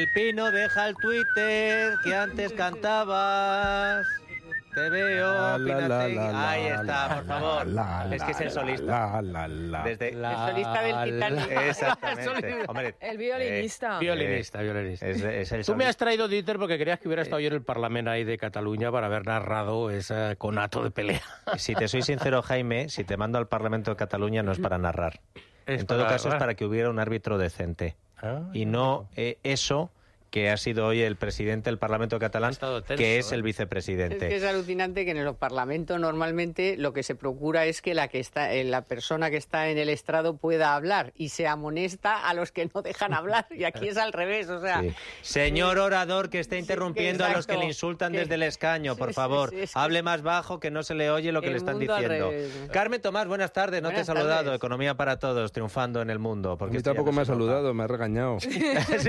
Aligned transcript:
El 0.00 0.08
Pino 0.14 0.50
deja 0.50 0.88
el 0.88 0.94
Twitter 0.96 1.92
que 2.02 2.14
antes 2.14 2.54
cantabas. 2.54 4.06
Te 4.74 4.88
veo, 4.88 5.58
Pinategui. 5.58 6.16
Ahí 6.16 6.66
está, 6.68 7.16
por 7.16 7.26
favor. 7.26 7.66
es 8.10 8.22
que 8.22 8.30
es 8.30 8.40
el 8.40 8.50
solista. 8.50 9.20
Desde... 9.84 10.08
El 10.08 10.22
solista 10.22 10.82
del 10.82 11.12
Titanic. 11.12 11.50
Exactamente. 11.68 12.64
Hombre, 12.66 12.94
El 12.98 13.18
violinista. 13.18 13.98
Violinista, 13.98 14.62
violinista. 14.62 15.06
es, 15.06 15.22
es 15.22 15.52
el 15.52 15.66
Tú 15.66 15.76
me 15.76 15.84
has 15.84 15.98
traído 15.98 16.28
Dieter 16.28 16.56
porque 16.58 16.78
querías 16.78 16.98
que 16.98 17.06
hubiera 17.06 17.20
estado 17.22 17.40
yo 17.40 17.48
en 17.48 17.54
el 17.54 17.62
Parlamento 17.62 18.10
ahí 18.10 18.24
de 18.24 18.38
Cataluña 18.38 18.90
para 18.90 19.08
haber 19.08 19.26
narrado 19.26 19.90
ese 19.90 20.34
conato 20.38 20.82
de 20.82 20.92
pelea. 20.92 21.20
Si 21.58 21.74
te 21.74 21.88
soy 21.88 22.00
sincero, 22.00 22.40
Jaime, 22.40 22.88
si 22.88 23.04
te 23.04 23.18
mando 23.18 23.36
al 23.36 23.48
Parlamento 23.48 23.90
de 23.90 23.98
Cataluña 23.98 24.42
no 24.42 24.52
es 24.52 24.60
para 24.60 24.78
narrar. 24.78 25.20
Es 25.66 25.82
en 25.82 25.86
todo 25.86 25.98
para 25.98 26.10
caso 26.12 26.30
es 26.30 26.36
para 26.36 26.54
que 26.54 26.64
hubiera 26.64 26.88
un 26.88 26.98
árbitro 26.98 27.36
decente. 27.36 27.96
Ah, 28.22 28.42
y 28.52 28.66
no 28.66 29.08
eh, 29.16 29.38
eso 29.42 29.90
que 30.30 30.48
ha 30.50 30.56
sido 30.56 30.86
hoy 30.86 31.00
el 31.02 31.16
presidente 31.16 31.70
del 31.70 31.78
Parlamento 31.78 32.18
catalán, 32.18 32.54
que 32.96 33.18
es 33.18 33.32
¿eh? 33.32 33.34
el 33.34 33.40
Es 33.40 33.44
vicepresidente. 33.44 34.28
que 34.28 34.36
es 34.36 34.44
alucinante 34.44 35.04
que 35.04 35.10
en 35.10 35.24
los 35.24 35.36
parlamentos 35.36 35.98
normalmente 35.98 36.76
lo 36.76 36.92
que 36.92 37.02
se 37.02 37.14
procura 37.16 37.66
es 37.66 37.82
que 37.82 37.94
la 37.94 38.08
que 38.08 38.20
está 38.20 38.52
eh, 38.54 38.62
la 38.64 38.82
persona 38.82 39.30
que 39.30 39.36
está 39.36 39.68
en 39.70 39.78
el 39.78 39.88
estrado 39.88 40.36
pueda 40.36 40.74
hablar 40.76 41.12
y 41.16 41.30
se 41.30 41.46
amonesta 41.48 42.28
a 42.28 42.34
los 42.34 42.52
que 42.52 42.68
no 42.72 42.82
dejan 42.82 43.12
hablar 43.12 43.46
y 43.50 43.64
aquí 43.64 43.88
es 43.88 43.96
al 43.96 44.12
revés, 44.12 44.48
o 44.48 44.60
sea, 44.60 44.80
Sí. 44.82 44.92
Señor 45.22 45.78
orador 45.78 46.30
que 46.30 46.38
está 46.38 46.54
Sí, 46.54 46.60
interrumpiendo 46.60 47.24
que 47.24 47.30
a 47.32 47.36
los 47.36 47.46
que 47.46 47.56
le 47.56 47.64
insultan 47.66 48.12
Que- 48.12 48.18
desde 48.20 48.34
el 48.36 48.44
escaño, 48.44 48.96
por 48.96 49.08
Sí, 49.08 49.14
favor, 49.14 49.50
sí, 49.50 49.60
es 49.60 49.72
que- 49.74 49.78
hable 49.80 50.02
más 50.02 50.22
bajo 50.22 50.60
que 50.60 50.70
no 50.70 50.82
se 50.84 50.94
le 50.94 51.10
oye 51.10 51.32
lo 51.32 51.40
que 51.40 51.48
El 51.48 51.52
le 51.54 51.58
están 51.58 51.78
diciendo. 51.78 52.30
Carmen 52.72 53.00
Tomás, 53.02 53.26
buenas 53.26 53.52
tardes, 53.52 53.82
no 53.82 53.88
Buenas 53.88 54.06
te 54.06 54.12
he 54.12 54.14
saludado, 54.16 54.44
tardes. 54.44 54.56
Economía 54.56 54.94
para 54.94 55.18
todos, 55.18 55.50
triunfando 55.52 56.00
en 56.02 56.10
el 56.10 56.18
mundo. 56.20 56.52
A 56.52 56.56
Porque 56.58 56.72
mí 56.72 56.76
esto 56.78 56.90
ya 56.90 56.94
tampoco 56.94 57.12
me 57.14 57.22
ha 57.22 57.24
saludado, 57.24 57.74
me 57.74 57.82
ha 57.84 57.86
regañado. 57.88 58.38
sí, 58.40 58.50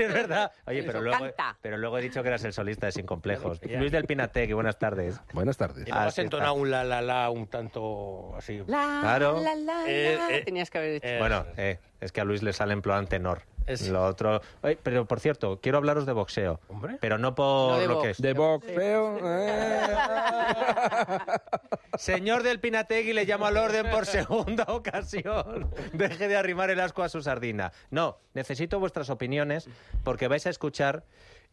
es 0.02 0.12
verdad. 0.12 0.50
Oye, 0.66 0.82
pero 0.82 0.98
Eso, 0.98 1.11
luego, 1.20 1.34
pero 1.60 1.76
luego 1.78 1.98
he 1.98 2.02
dicho 2.02 2.22
que 2.22 2.28
eras 2.28 2.44
el 2.44 2.52
solista 2.52 2.86
de 2.86 2.92
Sin 2.92 3.06
Complejos. 3.06 3.60
Luis 3.64 3.92
del 3.92 4.04
Pinategui, 4.04 4.52
buenas 4.52 4.78
tardes. 4.78 5.20
Buenas 5.32 5.56
tardes. 5.56 5.86
Y 5.86 5.90
luego 5.90 6.06
has 6.06 6.18
entonado 6.18 6.54
un 6.54 6.70
la 6.70 6.84
la 6.84 7.00
la 7.02 7.30
un 7.30 7.46
tanto 7.46 8.34
así. 8.36 8.58
la, 8.66 8.98
Claro. 9.02 9.40
la, 9.40 9.54
la, 9.54 9.84
Eh, 9.88 10.16
la. 10.16 10.36
eh, 10.36 10.42
tenías 10.44 10.70
que 10.70 10.78
haber 10.78 10.90
hecho. 10.96 11.06
eh, 11.06 11.18
Bueno, 11.18 11.44
eh, 11.56 11.78
es 12.00 12.12
que 12.12 12.20
a 12.20 12.24
Luis 12.24 12.42
le 12.42 12.52
sale 12.52 12.72
en 12.72 12.82
plan 12.82 13.06
tenor. 13.06 13.42
Es- 13.66 13.88
Lo 13.88 14.04
otro. 14.04 14.40
Pero 14.82 15.06
por 15.06 15.20
cierto, 15.20 15.60
quiero 15.60 15.78
hablaros 15.78 16.06
de 16.06 16.12
boxeo. 16.12 16.60
Hombre. 16.68 16.98
Pero 17.00 17.18
no 17.18 17.34
por 17.34 17.78
No 17.80 17.86
lo 17.86 18.02
que 18.02 18.10
es. 18.10 18.20
De 18.20 18.32
boxeo. 18.32 19.18
eh. 19.22 19.86
Señor 21.98 22.42
del 22.42 22.60
Pinategui, 22.60 23.12
le 23.12 23.24
llamo 23.24 23.46
al 23.46 23.56
orden 23.56 23.90
por 23.90 24.06
segunda 24.06 24.64
ocasión. 24.68 25.70
Deje 25.92 26.28
de 26.28 26.36
arrimar 26.36 26.70
el 26.70 26.80
asco 26.80 27.02
a 27.02 27.08
su 27.08 27.22
sardina. 27.22 27.72
No, 27.90 28.18
necesito 28.34 28.78
vuestras 28.80 29.10
opiniones 29.10 29.68
porque 30.04 30.28
vais 30.28 30.46
a 30.46 30.50
escuchar 30.50 31.04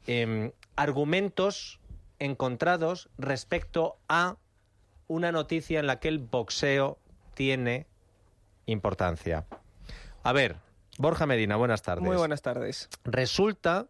em, 0.07 0.51
argumentos 0.75 1.79
encontrados 2.19 3.09
respecto 3.17 3.97
a 4.07 4.37
una 5.07 5.31
noticia 5.31 5.79
en 5.79 5.87
la 5.87 5.99
que 5.99 6.07
el 6.07 6.19
boxeo 6.19 6.97
tiene 7.33 7.87
importancia. 8.65 9.45
A 10.23 10.33
ver, 10.33 10.57
Borja 10.99 11.25
Medina, 11.25 11.55
buenas 11.55 11.81
tardes. 11.81 12.03
Muy 12.03 12.17
buenas 12.17 12.41
tardes. 12.41 12.89
Resulta 13.05 13.87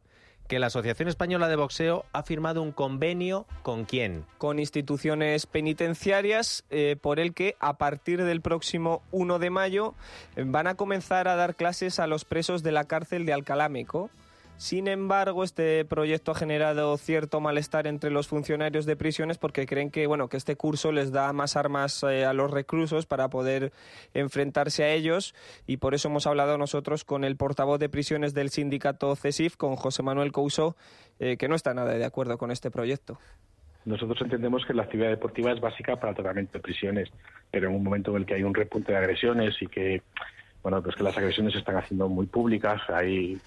que 0.47 0.59
la 0.59 0.67
Asociación 0.67 1.09
Española 1.09 1.47
de 1.47 1.55
Boxeo 1.55 2.05
ha 2.13 2.21
firmado 2.21 2.61
un 2.61 2.71
convenio 2.71 3.47
con 3.63 3.85
quién? 3.85 4.25
Con 4.38 4.59
instituciones 4.59 5.47
penitenciarias 5.47 6.65
eh, 6.69 6.97
por 7.02 7.19
el 7.19 7.33
que 7.33 7.55
a 7.59 7.80
partir 7.80 8.23
del 8.23 8.41
próximo 8.41 9.02
1 9.09 9.39
de 9.39 9.49
mayo 9.49 9.95
eh, 10.35 10.43
van 10.45 10.67
a 10.67 10.75
comenzar 10.75 11.27
a 11.27 11.35
dar 11.35 11.55
clases 11.55 11.98
a 11.98 12.05
los 12.05 12.25
presos 12.25 12.61
de 12.61 12.73
la 12.73 12.83
cárcel 12.83 13.25
de 13.25 13.33
Alcalámico. 13.33 14.11
Sin 14.59 14.89
embargo, 14.89 15.45
este 15.45 15.86
proyecto 15.86 16.33
ha 16.33 16.36
generado 16.36 16.97
cierto 16.97 17.39
malestar 17.39 17.87
entre 17.87 18.11
los 18.11 18.27
funcionarios 18.27 18.86
de 18.86 18.97
prisiones 18.97 19.37
porque 19.37 19.65
creen 19.65 19.89
que, 19.89 20.05
bueno, 20.05 20.27
que 20.27 20.36
este 20.36 20.58
curso 20.58 20.92
les 20.92 21.14
da 21.14 21.31
más 21.31 21.55
armas 21.55 22.03
eh, 22.03 22.25
a 22.25 22.33
los 22.33 22.52
reclusos 22.52 23.05
para 23.05 23.30
poder 23.30 23.71
enfrentarse 24.14 24.83
a 24.83 24.89
ellos 24.89 25.33
y 25.65 25.77
por 25.77 25.93
eso 25.93 26.09
hemos 26.09 26.27
hablado 26.27 26.58
nosotros 26.58 27.05
con 27.05 27.23
el 27.23 27.37
portavoz 27.37 27.80
de 27.80 27.87
prisiones 27.87 28.33
del 28.33 28.49
sindicato 28.49 29.15
CESIF, 29.15 29.55
con 29.55 29.77
José 29.77 30.03
Manuel 30.03 30.33
Couso, 30.33 30.75
eh, 31.21 31.37
que 31.37 31.48
no 31.48 31.55
está 31.55 31.73
nada 31.73 31.93
de 31.93 32.03
acuerdo 32.03 32.37
con 32.37 32.52
este 32.52 32.69
proyecto. 32.69 33.17
Nosotros 33.86 34.19
entendemos 34.19 34.65
que 34.65 34.73
la 34.73 34.83
actividad 34.83 35.08
deportiva 35.08 35.53
es 35.53 35.61
básica 35.61 35.95
para 35.95 36.09
el 36.09 36.15
tratamiento 36.17 36.58
de 36.58 36.59
prisiones, 36.59 37.09
pero 37.49 37.69
en 37.69 37.75
un 37.75 37.83
momento 37.86 38.11
en 38.11 38.17
el 38.17 38.25
que 38.25 38.33
hay 38.33 38.43
un 38.43 38.53
repunte 38.53 38.92
de 38.92 38.98
agresiones 38.98 39.55
y 39.61 39.67
que, 39.67 40.02
bueno, 40.61 40.83
pues 40.83 40.98
que 40.98 41.03
las 41.03 41.17
agresiones 41.17 41.53
se 41.53 41.59
están 41.59 41.77
haciendo 41.77 42.09
muy 42.09 42.25
públicas, 42.25 42.81
ahí 42.89 43.39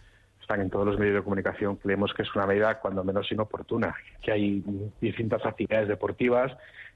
están 0.43 0.61
en 0.61 0.71
todos 0.71 0.85
los 0.85 0.99
medios 0.99 1.15
de 1.15 1.23
comunicación, 1.23 1.77
creemos 1.77 2.13
que 2.13 2.23
es 2.23 2.35
una 2.35 2.47
medida 2.47 2.79
cuando 2.81 3.03
menos 3.03 3.31
inoportuna, 3.33 3.95
que 4.21 4.33
hay 4.33 4.63
distintas 5.01 5.45
actividades 5.47 5.89
deportivas 5.89 6.53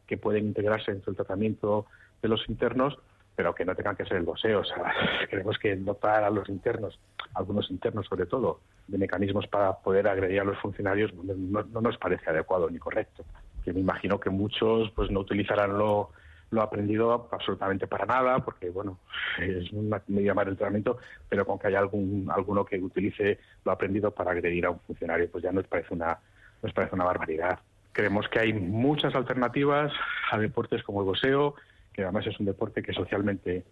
que 0.06 0.18
pueden 0.18 0.46
integrarse 0.46 0.92
dentro 0.92 1.12
del 1.12 1.16
tratamiento 1.16 1.86
de 2.20 2.28
los 2.28 2.46
internos, 2.48 2.98
pero 3.34 3.54
que 3.54 3.64
no 3.64 3.74
tengan 3.74 3.96
que 3.96 4.04
ser 4.04 4.18
el 4.18 4.24
boxeo. 4.24 4.60
O 4.60 4.64
sea, 4.64 4.92
creemos 5.30 5.58
que 5.58 5.76
dotar 5.76 6.24
a 6.24 6.30
los 6.30 6.48
internos, 6.48 6.98
a 7.34 7.38
algunos 7.38 7.70
internos 7.70 8.06
sobre 8.06 8.26
todo, 8.26 8.60
de 8.86 8.98
mecanismos 8.98 9.46
para 9.46 9.74
poder 9.78 10.08
agredir 10.08 10.40
a 10.40 10.44
los 10.44 10.58
funcionarios 10.58 11.12
no, 11.14 11.62
no 11.62 11.80
nos 11.80 11.96
parece 11.98 12.30
adecuado 12.30 12.68
ni 12.68 12.78
correcto. 12.78 13.24
Que 13.64 13.72
me 13.72 13.80
imagino 13.80 14.20
que 14.20 14.30
muchos 14.30 14.90
pues 14.92 15.10
no 15.10 15.20
utilizarán 15.20 15.76
lo, 15.76 16.10
lo 16.50 16.62
aprendido 16.62 17.28
absolutamente 17.32 17.86
para 17.86 18.06
nada, 18.06 18.38
porque 18.44 18.70
bueno, 18.70 18.98
es 19.38 19.70
una 19.72 20.00
medida 20.06 20.34
más 20.34 20.44
del 20.46 20.52
entrenamiento, 20.52 20.98
pero 21.28 21.44
con 21.44 21.58
que 21.58 21.68
haya 21.68 21.78
algún 21.78 22.28
alguno 22.32 22.64
que 22.64 22.78
utilice 22.78 23.38
lo 23.64 23.72
aprendido 23.72 24.10
para 24.10 24.30
agredir 24.30 24.66
a 24.66 24.70
un 24.70 24.80
funcionario, 24.80 25.30
pues 25.30 25.42
ya 25.44 25.52
nos 25.52 25.66
parece 25.66 25.94
una 25.94 26.18
nos 26.62 26.72
parece 26.72 26.94
una 26.94 27.04
barbaridad. 27.04 27.58
Creemos 27.92 28.28
que 28.28 28.40
hay 28.40 28.52
muchas 28.52 29.14
alternativas 29.14 29.92
a 30.30 30.38
deportes 30.38 30.82
como 30.82 31.00
el 31.00 31.06
boxeo, 31.06 31.54
que 31.92 32.02
además 32.02 32.26
es 32.26 32.38
un 32.38 32.46
deporte 32.46 32.82
que 32.82 32.92
socialmente 32.92 33.64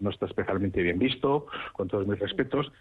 no 0.00 0.10
está 0.10 0.26
especialmente 0.26 0.82
bien 0.82 0.98
visto, 0.98 1.46
con 1.72 1.88
todos 1.88 2.06
mis 2.06 2.18
respetos, 2.18 2.72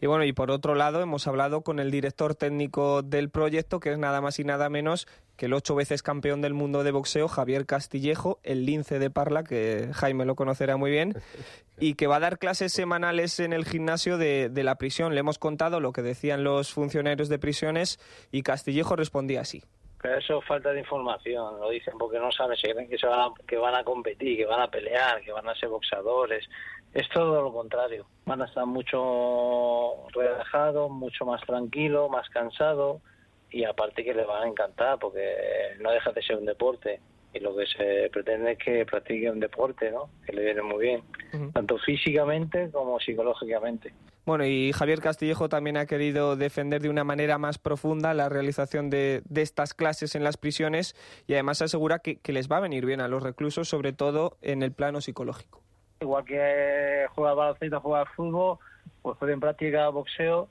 Y 0.00 0.06
bueno, 0.06 0.24
y 0.24 0.32
por 0.32 0.50
otro 0.50 0.74
lado, 0.74 1.00
hemos 1.00 1.26
hablado 1.26 1.62
con 1.62 1.80
el 1.80 1.90
director 1.90 2.34
técnico 2.34 3.02
del 3.02 3.30
proyecto, 3.30 3.80
que 3.80 3.92
es 3.92 3.98
nada 3.98 4.20
más 4.20 4.38
y 4.38 4.44
nada 4.44 4.68
menos 4.68 5.08
que 5.36 5.46
el 5.46 5.52
ocho 5.52 5.74
veces 5.74 6.02
campeón 6.02 6.40
del 6.40 6.54
mundo 6.54 6.82
de 6.82 6.90
boxeo, 6.90 7.28
Javier 7.28 7.66
Castillejo, 7.66 8.38
el 8.42 8.64
lince 8.64 8.98
de 8.98 9.10
Parla, 9.10 9.44
que 9.44 9.90
Jaime 9.92 10.24
lo 10.24 10.34
conocerá 10.34 10.76
muy 10.76 10.90
bien, 10.90 11.14
y 11.78 11.94
que 11.94 12.06
va 12.06 12.16
a 12.16 12.20
dar 12.20 12.38
clases 12.38 12.72
semanales 12.72 13.38
en 13.40 13.52
el 13.52 13.64
gimnasio 13.64 14.18
de, 14.18 14.48
de 14.48 14.64
la 14.64 14.76
prisión. 14.76 15.14
Le 15.14 15.20
hemos 15.20 15.38
contado 15.38 15.80
lo 15.80 15.92
que 15.92 16.02
decían 16.02 16.44
los 16.44 16.72
funcionarios 16.72 17.28
de 17.28 17.38
prisiones 17.38 17.98
y 18.32 18.42
Castillejo 18.42 18.96
respondía 18.96 19.42
así. 19.42 19.62
Pero 20.00 20.18
eso 20.18 20.38
es 20.38 20.44
falta 20.46 20.72
de 20.72 20.80
información, 20.80 21.58
lo 21.58 21.70
dicen 21.70 21.94
porque 21.98 22.18
no 22.18 22.30
saben, 22.30 22.56
se 22.56 22.72
creen 22.72 22.88
que, 22.88 22.98
se 22.98 23.06
van 23.06 23.20
a, 23.20 23.28
que 23.46 23.56
van 23.56 23.74
a 23.74 23.82
competir, 23.82 24.36
que 24.36 24.46
van 24.46 24.60
a 24.60 24.68
pelear, 24.68 25.20
que 25.22 25.32
van 25.32 25.48
a 25.48 25.54
ser 25.54 25.68
boxadores. 25.68 26.44
Es 26.94 27.08
todo 27.10 27.42
lo 27.42 27.52
contrario. 27.52 28.06
Van 28.24 28.40
a 28.40 28.46
estar 28.46 28.64
mucho 28.64 30.06
relajados, 30.14 30.90
mucho 30.90 31.26
más 31.26 31.42
tranquilos, 31.42 32.10
más 32.10 32.28
cansados 32.30 33.02
y 33.50 33.64
aparte 33.64 34.04
que 34.04 34.14
les 34.14 34.26
van 34.26 34.44
a 34.44 34.48
encantar 34.48 34.98
porque 34.98 35.24
no 35.80 35.90
deja 35.90 36.12
de 36.12 36.22
ser 36.22 36.36
un 36.36 36.46
deporte 36.46 37.00
y 37.32 37.40
lo 37.40 37.54
que 37.54 37.66
se 37.66 38.10
pretende 38.10 38.52
es 38.52 38.58
que 38.58 38.86
practique 38.86 39.30
un 39.30 39.40
deporte, 39.40 39.90
¿no? 39.90 40.08
Que 40.24 40.32
le 40.32 40.44
viene 40.44 40.62
muy 40.62 40.84
bien, 40.84 41.02
tanto 41.52 41.78
físicamente 41.78 42.70
como 42.70 42.98
psicológicamente. 42.98 43.92
Bueno, 44.24 44.44
y 44.44 44.72
Javier 44.72 45.00
Castillejo 45.00 45.48
también 45.48 45.76
ha 45.76 45.86
querido 45.86 46.34
defender 46.34 46.82
de 46.82 46.88
una 46.88 47.04
manera 47.04 47.38
más 47.38 47.58
profunda 47.58 48.12
la 48.12 48.28
realización 48.28 48.90
de, 48.90 49.22
de 49.24 49.42
estas 49.42 49.72
clases 49.72 50.16
en 50.16 50.24
las 50.24 50.36
prisiones 50.36 50.96
y 51.28 51.34
además 51.34 51.62
asegura 51.62 52.00
que, 52.00 52.16
que 52.16 52.32
les 52.32 52.50
va 52.50 52.56
a 52.56 52.60
venir 52.60 52.86
bien 52.86 53.00
a 53.00 53.06
los 53.06 53.22
reclusos, 53.22 53.68
sobre 53.68 53.92
todo 53.92 54.36
en 54.42 54.62
el 54.62 54.72
plano 54.72 55.00
psicológico. 55.00 55.62
Igual 56.00 56.24
que 56.24 57.06
juega 57.14 57.30
al 57.30 57.36
baloncesto, 57.36 57.80
juega 57.80 58.00
al 58.00 58.08
fútbol, 58.08 58.58
pues 59.02 59.16
pueden 59.18 59.38
practicar 59.38 59.92
boxeo 59.92 60.48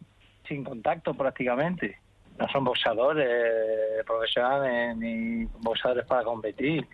sin 0.47 0.63
contacto 0.63 1.13
prácticamente. 1.13 1.99
No 2.39 2.47
son 2.49 2.63
boxeadores 2.65 4.05
profesionales 4.05 4.97
ni 4.97 5.45
boxeadores 5.61 6.05
para 6.05 6.23
competir. 6.23 6.87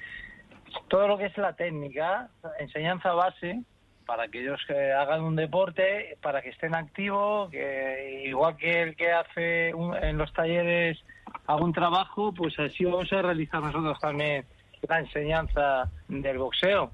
Todo 0.87 1.07
lo 1.07 1.17
que 1.17 1.25
es 1.25 1.37
la 1.37 1.53
técnica, 1.53 2.29
enseñanza 2.59 3.13
base, 3.13 3.61
para 4.05 4.27
que 4.27 4.41
ellos 4.41 4.59
eh, 4.69 4.91
hagan 4.93 5.21
un 5.21 5.35
deporte, 5.35 6.17
para 6.21 6.41
que 6.41 6.49
estén 6.49 6.75
activos, 6.75 7.49
que 7.49 8.23
igual 8.25 8.57
que 8.57 8.81
el 8.83 8.95
que 8.95 9.11
hace 9.11 9.73
un- 9.73 9.95
en 9.95 10.17
los 10.17 10.31
talleres 10.33 10.99
algún 11.47 11.71
trabajo, 11.73 12.33
pues 12.33 12.57
así 12.59 12.83
vamos 12.85 13.11
a 13.13 13.21
realizar 13.21 13.61
nosotros 13.61 13.99
también 13.99 14.45
la 14.87 14.99
enseñanza 14.99 15.89
del 16.07 16.37
boxeo 16.39 16.91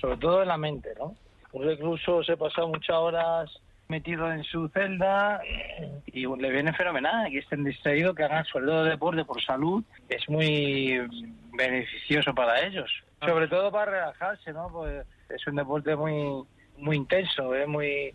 sobre 0.00 0.16
todo 0.18 0.42
en 0.42 0.48
la 0.48 0.58
mente, 0.58 0.90
¿no? 0.98 1.14
Un 1.52 1.64
recluso 1.64 2.22
se 2.24 2.36
pasa 2.36 2.66
muchas 2.66 2.96
horas 2.96 3.50
metido 3.94 4.32
en 4.32 4.42
su 4.42 4.68
celda 4.70 5.40
y 6.06 6.26
le 6.26 6.50
viene 6.50 6.72
fenomenal 6.72 7.30
que 7.30 7.38
estén 7.38 7.62
distraídos, 7.62 8.16
que 8.16 8.24
hagan 8.24 8.44
sobre 8.44 8.66
todo 8.66 8.84
deporte 8.84 9.24
por 9.24 9.40
salud, 9.40 9.84
es 10.08 10.28
muy 10.28 11.00
beneficioso 11.52 12.34
para 12.34 12.60
ellos. 12.66 12.90
Sobre 13.20 13.46
todo 13.46 13.70
para 13.70 13.92
relajarse, 13.92 14.52
¿no? 14.52 14.68
Pues 14.68 15.06
es 15.28 15.46
un 15.46 15.54
deporte 15.54 15.94
muy 15.94 16.44
muy 16.76 16.96
intenso, 16.96 17.54
es 17.54 17.68
muy 17.68 18.14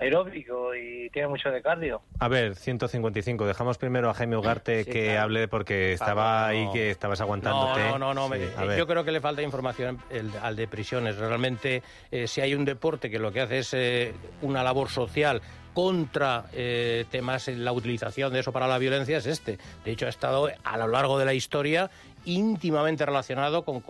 aeróbico 0.00 0.74
y 0.74 1.10
tiene 1.10 1.28
mucho 1.28 1.50
de 1.50 1.60
cardio. 1.62 2.02
A 2.18 2.28
ver, 2.28 2.56
155. 2.56 3.46
Dejamos 3.46 3.78
primero 3.78 4.08
a 4.10 4.14
Jaime 4.14 4.36
Ugarte 4.36 4.84
Sí, 4.84 4.90
que 4.90 5.04
claro. 5.06 5.20
hable 5.22 5.48
porque 5.48 5.94
Por 5.98 6.06
estaba 6.08 6.46
ahí 6.48 6.64
no. 6.66 6.72
que 6.72 6.90
estabas 6.90 7.20
No, 7.20 7.24
aguantándote. 7.24 7.80
no, 7.90 7.98
no, 7.98 8.14
no. 8.14 8.24
Sí, 8.24 8.30
me- 8.40 8.62
a 8.62 8.64
ver. 8.66 8.78
yo 8.78 8.86
creo 8.86 9.04
que 9.04 9.12
le 9.12 9.20
falta 9.20 9.42
información 9.42 9.98
el- 10.10 10.30
al 10.42 10.56
de 10.56 10.66
prisiones. 10.68 11.16
Realmente, 11.16 11.82
eh, 12.10 12.26
si 12.26 12.40
hay 12.40 12.54
un 12.54 12.64
deporte 12.64 13.10
que 13.10 13.18
lo 13.18 13.30
que 13.32 13.40
hace 13.42 13.58
es 13.58 13.74
eh, 13.74 14.14
una 14.42 14.62
labor 14.62 14.88
social 14.88 15.42
contra 15.74 16.46
eh, 16.52 17.04
temas 17.12 17.46
en 17.46 17.64
la 17.64 17.70
utilización 17.72 18.32
de 18.32 18.40
eso 18.40 18.50
para 18.52 18.66
la 18.66 18.76
violencia 18.78 19.18
es 19.18 19.26
este. 19.26 19.56
De 19.84 19.92
hecho, 19.92 20.06
ha 20.06 20.08
estado 20.08 20.48
a 20.64 20.76
lo 20.76 20.88
largo 20.88 21.16
de 21.18 21.24
la 21.24 21.32
historia 21.32 21.90
íntimamente 22.24 23.06
relacionado 23.06 23.64
con, 23.64 23.82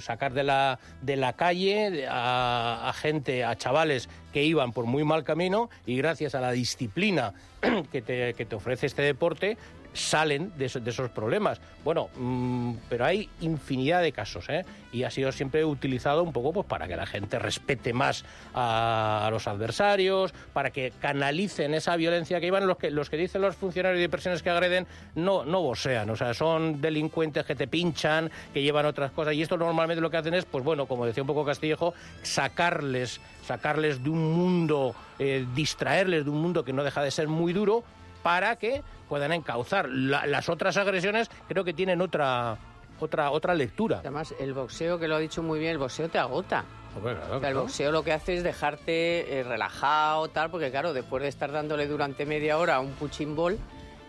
sacar 0.00 0.32
de 0.32 0.44
la, 0.44 0.78
de 1.02 1.16
la 1.16 1.34
calle 1.34 2.06
a, 2.08 2.88
a 2.88 2.92
gente, 2.92 3.44
a 3.44 3.56
chavales 3.56 4.08
que 4.32 4.44
iban 4.44 4.72
por 4.72 4.86
muy 4.86 5.04
mal 5.04 5.24
camino 5.24 5.70
y 5.86 5.96
gracias 5.96 6.34
a 6.34 6.40
la 6.40 6.52
disciplina 6.52 7.34
que 7.92 8.02
te, 8.02 8.34
que 8.34 8.44
te 8.44 8.56
ofrece 8.56 8.86
este 8.86 9.02
deporte 9.02 9.56
salen 9.92 10.52
de, 10.56 10.66
eso- 10.66 10.80
de 10.80 10.90
esos 10.90 11.10
problemas. 11.10 11.60
Bueno, 11.84 12.08
mm, 12.16 12.74
pero 12.88 13.04
hay 13.04 13.28
infinidad 13.40 14.02
de 14.02 14.12
casos, 14.12 14.48
¿eh? 14.48 14.64
Y 14.92 15.02
ha 15.04 15.10
sido 15.10 15.32
siempre 15.32 15.64
utilizado 15.64 16.22
un 16.22 16.32
poco 16.32 16.52
pues, 16.52 16.66
para 16.66 16.86
que 16.88 16.96
la 16.96 17.06
gente 17.06 17.38
respete 17.38 17.92
más 17.92 18.24
a, 18.54 19.26
a 19.26 19.30
los 19.30 19.46
adversarios, 19.48 20.32
para 20.52 20.70
que 20.70 20.92
canalicen 21.00 21.74
esa 21.74 21.96
violencia 21.96 22.40
que 22.40 22.46
iban 22.46 22.66
los 22.66 22.76
que, 22.78 22.90
los 22.90 23.10
que 23.10 23.16
dicen 23.16 23.40
los 23.42 23.56
funcionarios 23.56 24.00
de 24.00 24.08
personas 24.08 24.42
que 24.42 24.50
agreden, 24.50 24.86
no, 25.14 25.44
no 25.44 25.62
vocean, 25.62 26.08
o 26.10 26.16
sea, 26.16 26.32
son 26.34 26.80
delincuentes 26.80 27.44
que 27.44 27.54
te 27.54 27.66
pinchan, 27.66 28.30
que 28.54 28.62
llevan 28.62 28.86
otras 28.86 29.10
cosas, 29.12 29.34
y 29.34 29.42
esto 29.42 29.56
normalmente 29.56 30.00
lo 30.00 30.10
que 30.10 30.16
hacen 30.16 30.34
es, 30.34 30.44
pues 30.44 30.64
bueno, 30.64 30.86
como 30.86 31.06
decía 31.06 31.22
un 31.22 31.26
poco 31.26 31.44
Castillejo, 31.44 31.92
sacarles, 32.22 33.20
sacarles 33.46 34.02
de 34.02 34.10
un 34.10 34.32
mundo, 34.32 34.94
eh, 35.18 35.44
distraerles 35.54 36.24
de 36.24 36.30
un 36.30 36.40
mundo 36.40 36.64
que 36.64 36.72
no 36.72 36.84
deja 36.84 37.02
de 37.02 37.10
ser 37.10 37.28
muy 37.28 37.52
duro, 37.52 37.84
para 38.28 38.56
que 38.56 38.82
puedan 39.08 39.32
encauzar. 39.32 39.88
La- 39.88 40.26
las 40.26 40.50
otras 40.50 40.76
agresiones 40.76 41.30
creo 41.48 41.64
que 41.64 41.72
tienen 41.72 42.02
otra 42.02 42.58
otra 43.00 43.30
otra 43.30 43.54
lectura. 43.54 44.00
Además, 44.00 44.34
el 44.38 44.52
boxeo, 44.52 44.98
que 44.98 45.08
lo 45.08 45.14
ha 45.14 45.18
dicho 45.18 45.42
muy 45.42 45.58
bien, 45.58 45.72
el 45.72 45.78
boxeo 45.78 46.10
te 46.10 46.18
agota. 46.18 46.64
Hombre, 46.94 47.14
claro, 47.14 47.36
O 47.36 47.40
sea, 47.40 47.48
el 47.48 47.54
boxeo 47.54 47.90
lo 47.92 48.02
que 48.04 48.12
hace 48.12 48.34
es 48.36 48.42
dejarte 48.42 49.38
eh, 49.38 49.44
relajado, 49.44 50.28
tal, 50.28 50.50
porque 50.50 50.70
claro, 50.70 50.92
después 50.92 51.22
de 51.22 51.30
estar 51.30 51.50
dándole 51.52 51.86
durante 51.86 52.26
media 52.26 52.58
hora 52.58 52.80
un 52.80 52.90
punching 52.92 53.34
ball, 53.34 53.58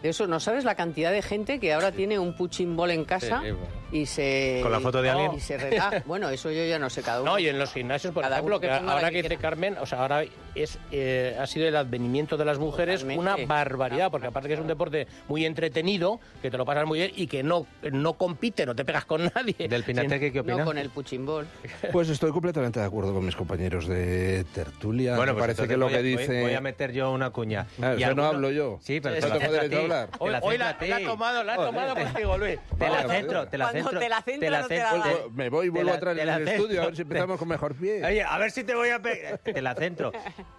de 0.02 0.10
eso, 0.10 0.28
¿no 0.28 0.42
sabes 0.42 0.66
la 0.66 0.76
cantidad 0.76 1.12
de 1.14 1.22
gente 1.22 1.60
que 1.62 1.72
ahora 1.72 1.94
tiene 1.94 2.20
un 2.20 2.36
punching 2.36 2.76
ball 2.76 2.92
en 2.92 3.06
casa 3.06 3.40
Sí, 3.40 3.46
sí, 3.48 3.52
bueno. 3.54 3.79
Y 3.92 4.06
se... 4.06 4.60
¿Con 4.62 4.72
la 4.72 4.80
foto 4.80 5.02
de 5.02 5.10
alguien? 5.10 5.34
Y 5.34 5.40
se 5.40 5.58
relaja. 5.58 6.04
Bueno, 6.06 6.30
eso 6.30 6.52
yo 6.52 6.64
ya 6.66 6.80
no 6.80 6.90
sé, 6.90 7.02
cada 7.02 7.22
uno. 7.22 7.32
No, 7.32 7.40
y 7.40 7.48
en 7.48 7.58
los 7.60 7.72
gimnasios, 7.74 8.14
por 8.14 8.24
Cada 8.24 8.36
ejemplo, 8.38 8.60
que 8.60 8.70
ahora 8.70 9.10
que 9.10 9.22
que 9.22 9.24
dice. 9.24 9.38
Carmen, 9.38 9.78
o 9.80 9.86
sea, 9.86 10.02
ahora 10.02 10.24
es 10.56 10.80
eh, 10.92 11.38
ha 11.40 11.46
sido 11.48 11.68
el 11.68 11.76
advenimiento 11.76 12.38
de 12.38 12.46
las 12.46 12.60
mujeres 12.60 13.02
Totalmente. 13.02 13.44
una 13.44 13.48
barbaridad, 13.48 14.12
porque 14.12 14.28
aparte 14.28 14.48
que 14.48 14.56
es 14.56 14.60
un 14.60 14.68
deporte 14.68 15.08
muy 15.28 15.46
entretenido, 15.46 16.20
que 16.42 16.50
te 16.52 16.58
lo 16.58 16.66
pasas 16.66 16.86
muy 16.86 17.00
bien 17.00 17.12
y 17.16 17.28
que 17.28 17.44
no, 17.44 17.66
no 17.92 18.14
compite, 18.14 18.66
no 18.66 18.76
te 18.76 18.86
pegas 18.86 19.06
con 19.06 19.32
nadie. 19.36 19.68
¿Del 19.68 19.84
Pinateque 19.84 20.32
qué 20.32 20.40
opina? 20.42 20.58
No 20.58 20.66
con 20.66 20.78
el 20.78 20.90
punching 20.90 21.26
ball. 21.26 21.48
Pues 21.92 22.10
estoy 22.10 22.32
completamente 22.32 22.80
de 22.80 22.86
acuerdo 22.86 23.14
con 23.14 23.26
mis 23.26 23.36
compañeros 23.36 23.88
de 23.88 24.44
tertulia. 24.54 25.16
Bueno, 25.16 25.34
pues 25.34 25.42
parece 25.44 25.68
que 25.68 25.78
lo 25.78 25.86
voy 25.86 25.94
a- 25.96 25.98
que 25.98 26.04
dice... 26.04 26.42
Voy, 26.42 26.54
a 26.54 26.62
meter 26.62 26.92
yo 26.92 27.12
una 27.12 27.30
cuña. 27.32 27.66
Ah, 27.82 27.96
no 28.16 28.26
hablo 28.26 28.52
yo. 28.52 28.80
Sí, 28.82 29.00
pero 29.02 29.16
Sí, 29.16 29.22
te 29.22 29.40
tengo 29.40 29.54
derecho 29.54 29.78
a 29.78 29.82
hablar. 29.82 30.10
Te 30.10 30.18
Hoy, 30.20 30.58
la 30.58 30.78
la, 30.80 30.88
la 30.88 30.96
ha 30.98 31.04
tomado, 31.04 31.44
la 31.44 31.54
ha 31.54 31.56
tomado 31.56 31.96
contigo, 31.96 32.38
Luis. 32.38 32.60
Te 32.78 32.90
la 32.90 33.08
centro, 33.08 33.48
te 33.48 33.58
la 33.58 33.72
centro. 33.84 34.00
te 34.00 34.10
la 34.10 34.22
centra, 34.22 34.62
no 34.62 34.68
te 34.68 34.78
la 34.78 34.92
centro- 34.92 35.32
me 35.32 35.50
voy 35.50 35.66
y 35.68 35.70
vuelvo 35.70 35.90
la- 35.92 35.96
a 35.96 36.00
traer 36.00 36.18
te 36.18 36.24
en 36.24 36.30
el 36.30 36.36
centro. 36.36 36.54
estudio, 36.56 36.82
a 36.82 36.86
ver 36.86 36.96
si 36.96 37.02
empezamos 37.04 37.38
con 37.40 37.48
mejor 37.48 37.76
pie. 37.76 38.02
Oye, 38.06 38.24
a 38.24 38.38
ver 38.38 38.52
si 38.52 38.64
te 38.64 38.76
voy 38.76 38.90
a 38.90 39.00
pegar. 39.02 39.38
Te 39.40 39.62
la 39.62 39.76
centro. 39.76 40.12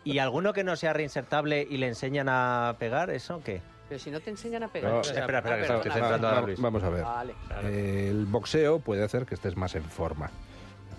¿Y 0.05 0.19
alguno 0.19 0.53
que 0.53 0.65
no 0.65 0.77
sea 0.77 0.93
reinsertable 0.93 1.67
y 1.69 1.77
le 1.79 1.89
enseñan 1.89 2.29
a 2.29 2.77
pegar? 2.79 3.11
¿Eso 3.11 3.41
qué? 3.45 3.61
Pero 3.89 3.99
si 3.99 4.11
no 4.11 4.21
te 4.21 4.31
enseñan 4.31 4.63
a 4.63 4.69
pegar. 4.69 4.93
No. 4.93 5.01
Espera, 5.01 5.39
espera, 5.39 5.81
que 5.81 5.89
Ah, 5.91 6.39
a 6.39 6.41
Luis. 6.43 6.61
Vamos 6.61 6.83
a 6.85 6.91
ver. 6.91 7.03
Vale. 7.03 7.35
El 7.65 8.25
boxeo 8.27 8.79
puede 8.79 9.03
hacer 9.05 9.27
que 9.27 9.35
estés 9.35 9.57
más 9.57 9.75
en 9.75 9.83
forma. 9.85 10.31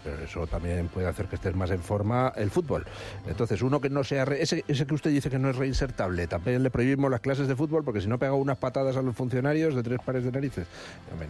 Pero 0.03 0.23
eso 0.23 0.47
también 0.47 0.87
puede 0.87 1.07
hacer 1.07 1.27
que 1.27 1.35
estés 1.35 1.55
más 1.55 1.69
en 1.71 1.79
forma 1.81 2.33
el 2.35 2.49
fútbol. 2.49 2.85
Entonces, 3.27 3.61
uno 3.61 3.79
que 3.79 3.89
no 3.89 4.03
sea... 4.03 4.25
re- 4.25 4.41
ese, 4.41 4.63
ese 4.67 4.85
que 4.87 4.93
usted 4.95 5.11
dice 5.11 5.29
que 5.29 5.37
no 5.37 5.49
es 5.49 5.55
reinsertable, 5.55 6.25
también 6.27 6.63
le 6.63 6.69
prohibimos 6.71 7.11
las 7.11 7.21
clases 7.21 7.47
de 7.47 7.55
fútbol 7.55 7.83
porque 7.83 8.01
si 8.01 8.07
no 8.07 8.17
pega 8.17 8.33
unas 8.33 8.57
patadas 8.57 8.97
a 8.97 9.01
los 9.01 9.15
funcionarios 9.15 9.75
de 9.75 9.83
tres 9.83 9.99
pares 10.03 10.23
de 10.23 10.31
narices. 10.31 10.67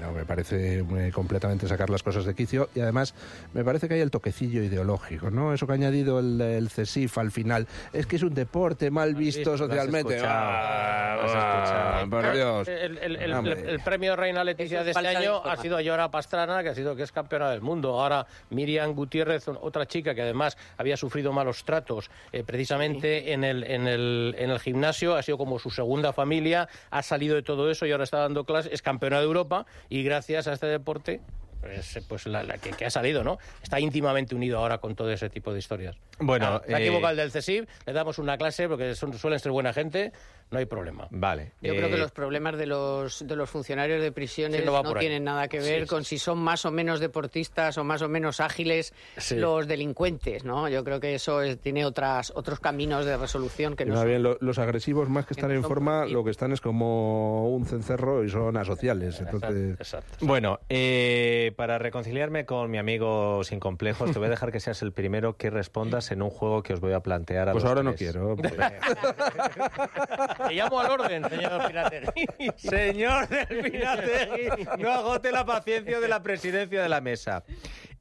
No, 0.01 0.11
me 0.13 0.23
parece 0.25 0.79
eh, 0.79 1.11
completamente 1.13 1.67
sacar 1.67 1.89
las 1.89 2.01
cosas 2.01 2.23
de 2.25 2.33
quicio 2.33 2.69
y 2.73 2.79
además 2.79 3.13
me 3.53 3.63
parece 3.63 3.87
que 3.87 3.95
hay 3.95 3.99
el 4.01 4.09
toquecillo 4.11 4.63
ideológico, 4.63 5.29
¿no? 5.31 5.53
Eso 5.53 5.65
que 5.67 5.73
ha 5.73 5.75
añadido 5.75 6.19
el, 6.19 6.39
el 6.39 6.69
CESIF 6.69 7.17
al 7.17 7.31
final. 7.31 7.67
Es 7.93 8.05
que 8.07 8.15
es 8.15 8.23
un 8.23 8.33
deporte 8.33 8.89
mal 8.89 9.15
visto 9.15 9.49
Lo 9.49 9.53
has 9.55 9.59
socialmente. 9.59 10.15
escuchado. 10.15 10.39
Ah, 10.49 11.15
Lo 11.17 11.21
has 11.23 11.27
escuchado. 11.27 12.09
por 12.09 12.33
Dios. 12.33 12.67
El, 12.67 12.97
el- 12.97 13.15
el- 13.17 13.79
premio 13.81 14.15
Reina 14.15 14.43
Leticia 14.43 14.79
es 14.79 14.85
de 14.85 14.91
este 14.91 15.07
año 15.07 15.43
ha 15.43 15.57
sido 15.57 15.79
Yora 15.81 16.09
Pastrana, 16.09 16.63
que 16.63 16.69
ha 16.69 16.75
sido 16.75 16.95
que 16.95 17.03
es 17.03 17.11
campeona 17.11 17.49
del 17.51 17.61
mundo. 17.61 17.99
Ahora 17.99 18.25
Miriam 18.61 18.93
Gutiérrez, 18.93 19.47
otra 19.47 19.87
chica 19.87 20.13
que 20.13 20.21
además 20.21 20.55
había 20.77 20.95
sufrido 20.95 21.33
malos 21.33 21.63
tratos 21.63 22.11
eh, 22.31 22.43
precisamente 22.43 23.33
en, 23.33 23.43
el, 23.43 23.63
en, 23.63 23.87
el, 23.87 24.35
en 24.37 24.51
el 24.51 24.59
gimnasio, 24.59 25.15
ha 25.15 25.23
sido 25.23 25.39
como 25.39 25.57
su 25.57 25.71
segunda 25.71 26.13
familia, 26.13 26.69
ha 26.91 27.01
salido 27.01 27.33
de 27.35 27.41
todo 27.41 27.71
eso 27.71 27.87
y 27.87 27.91
ahora 27.91 28.03
está 28.03 28.19
dando 28.19 28.43
clases, 28.45 28.71
es 28.71 28.83
campeona 28.83 29.17
de 29.17 29.25
Europa 29.25 29.65
y 29.89 30.03
gracias 30.03 30.47
a 30.47 30.53
este 30.53 30.67
deporte 30.67 31.21
pues, 31.59 31.95
eh, 31.97 32.03
pues 32.07 32.27
la, 32.27 32.43
la 32.43 32.57
que, 32.59 32.69
que 32.71 32.85
ha 32.85 32.89
salido, 32.91 33.23
¿no? 33.23 33.37
Está 33.63 33.79
íntimamente 33.79 34.35
unido 34.35 34.57
ahora 34.59 34.77
con 34.79 34.95
todo 34.95 35.11
ese 35.11 35.29
tipo 35.29 35.51
de 35.53 35.59
historias. 35.59 35.95
Bueno, 36.19 36.45
Ah, 36.47 36.61
se 36.67 36.73
ha 36.75 36.79
eh, 36.79 36.81
equivocado 36.83 37.11
el 37.11 37.17
del 37.17 37.31
CESIF, 37.31 37.67
le 37.85 37.93
damos 37.93 38.17
una 38.19 38.37
clase 38.37 38.67
porque 38.67 38.93
son- 38.95 39.13
suelen 39.17 39.39
ser 39.39 39.51
buena 39.51 39.71
gente, 39.73 40.11
no 40.51 40.59
hay 40.59 40.65
problema. 40.65 41.07
Vale. 41.11 41.53
Yo 41.61 41.75
creo 41.75 41.87
que 41.89 41.95
eh, 41.95 41.97
los 41.97 42.11
problemas 42.11 42.57
de 42.57 42.65
los, 42.65 43.25
de 43.25 43.35
los 43.35 43.49
funcionarios 43.49 44.01
de 44.01 44.11
prisiones 44.11 44.61
Sí, 44.61 44.65
no, 44.65 44.93
tienen 44.95 45.23
nada 45.23 45.47
que 45.47 45.59
ver 45.59 45.83
Sí, 45.83 45.87
con 45.87 46.03
si 46.03 46.17
son 46.19 46.39
más 46.39 46.65
o 46.65 46.71
menos 46.71 46.99
deportistas 46.99 47.77
o 47.77 47.83
más 47.83 48.01
o 48.01 48.09
menos 48.09 48.39
ágiles 48.39 48.93
Sí. 49.17 49.35
los 49.37 49.67
delincuentes, 49.67 50.43
¿no? 50.43 50.67
Yo 50.69 50.83
creo 50.83 50.99
que 50.99 51.15
eso 51.15 51.41
es- 51.41 51.59
tiene 51.59 51.85
otras, 51.85 52.31
otros 52.35 52.59
caminos 52.59 53.05
de 53.05 53.17
resolución 53.17 53.75
que 53.75 53.85
no 53.85 53.95
son- 53.95 54.07
bien, 54.07 54.23
lo- 54.23 54.37
los 54.41 54.59
agresivos, 54.59 55.09
más 55.09 55.25
que 55.25 55.31
que 55.31 55.39
estar 55.39 55.49
no 55.49 55.55
en 55.55 55.63
forma, 55.63 56.05
lo 56.05 56.25
que 56.25 56.31
están 56.31 56.51
es 56.51 56.59
como 56.59 57.55
un 57.55 57.65
cencerro 57.65 58.25
y 58.25 58.29
son 58.29 58.57
asociales. 58.57 59.21
Entonces, 59.21 59.75
Exacto. 59.79 60.17
Bueno, 60.25 60.59
eh, 60.67 61.53
para 61.55 61.77
reconciliarme 61.77 62.45
con 62.45 62.69
mi 62.69 62.77
amigo 62.77 63.41
sin 63.45 63.61
complejos, 63.61 64.11
te 64.11 64.19
voy 64.19 64.27
a 64.27 64.31
dejar 64.31 64.51
que 64.51 64.59
seas 64.59 64.81
el 64.81 64.91
primero 64.91 65.37
que 65.37 65.49
respondas 65.49 66.11
en 66.11 66.21
un 66.21 66.29
juego 66.29 66.63
que 66.63 66.73
os 66.73 66.81
voy 66.81 66.91
a 66.91 66.99
plantear 66.99 67.47
a 67.47 67.53
pues 67.53 67.63
los 67.63 67.69
ahora 67.69 67.83
no 67.83 67.95
quiero. 67.95 68.35
Te 70.47 70.53
llamo 70.53 70.79
al 70.79 70.91
orden, 70.91 71.29
señor 71.29 71.67
Pinategui. 71.67 72.51
Señor 72.57 73.27
del 73.27 73.71
Pinategui, 73.71 74.65
no 74.79 74.91
agote 74.91 75.31
la 75.31 75.45
paciencia 75.45 75.99
de 75.99 76.07
la 76.07 76.21
presidencia 76.21 76.81
de 76.81 76.89
la 76.89 77.01
mesa. 77.01 77.43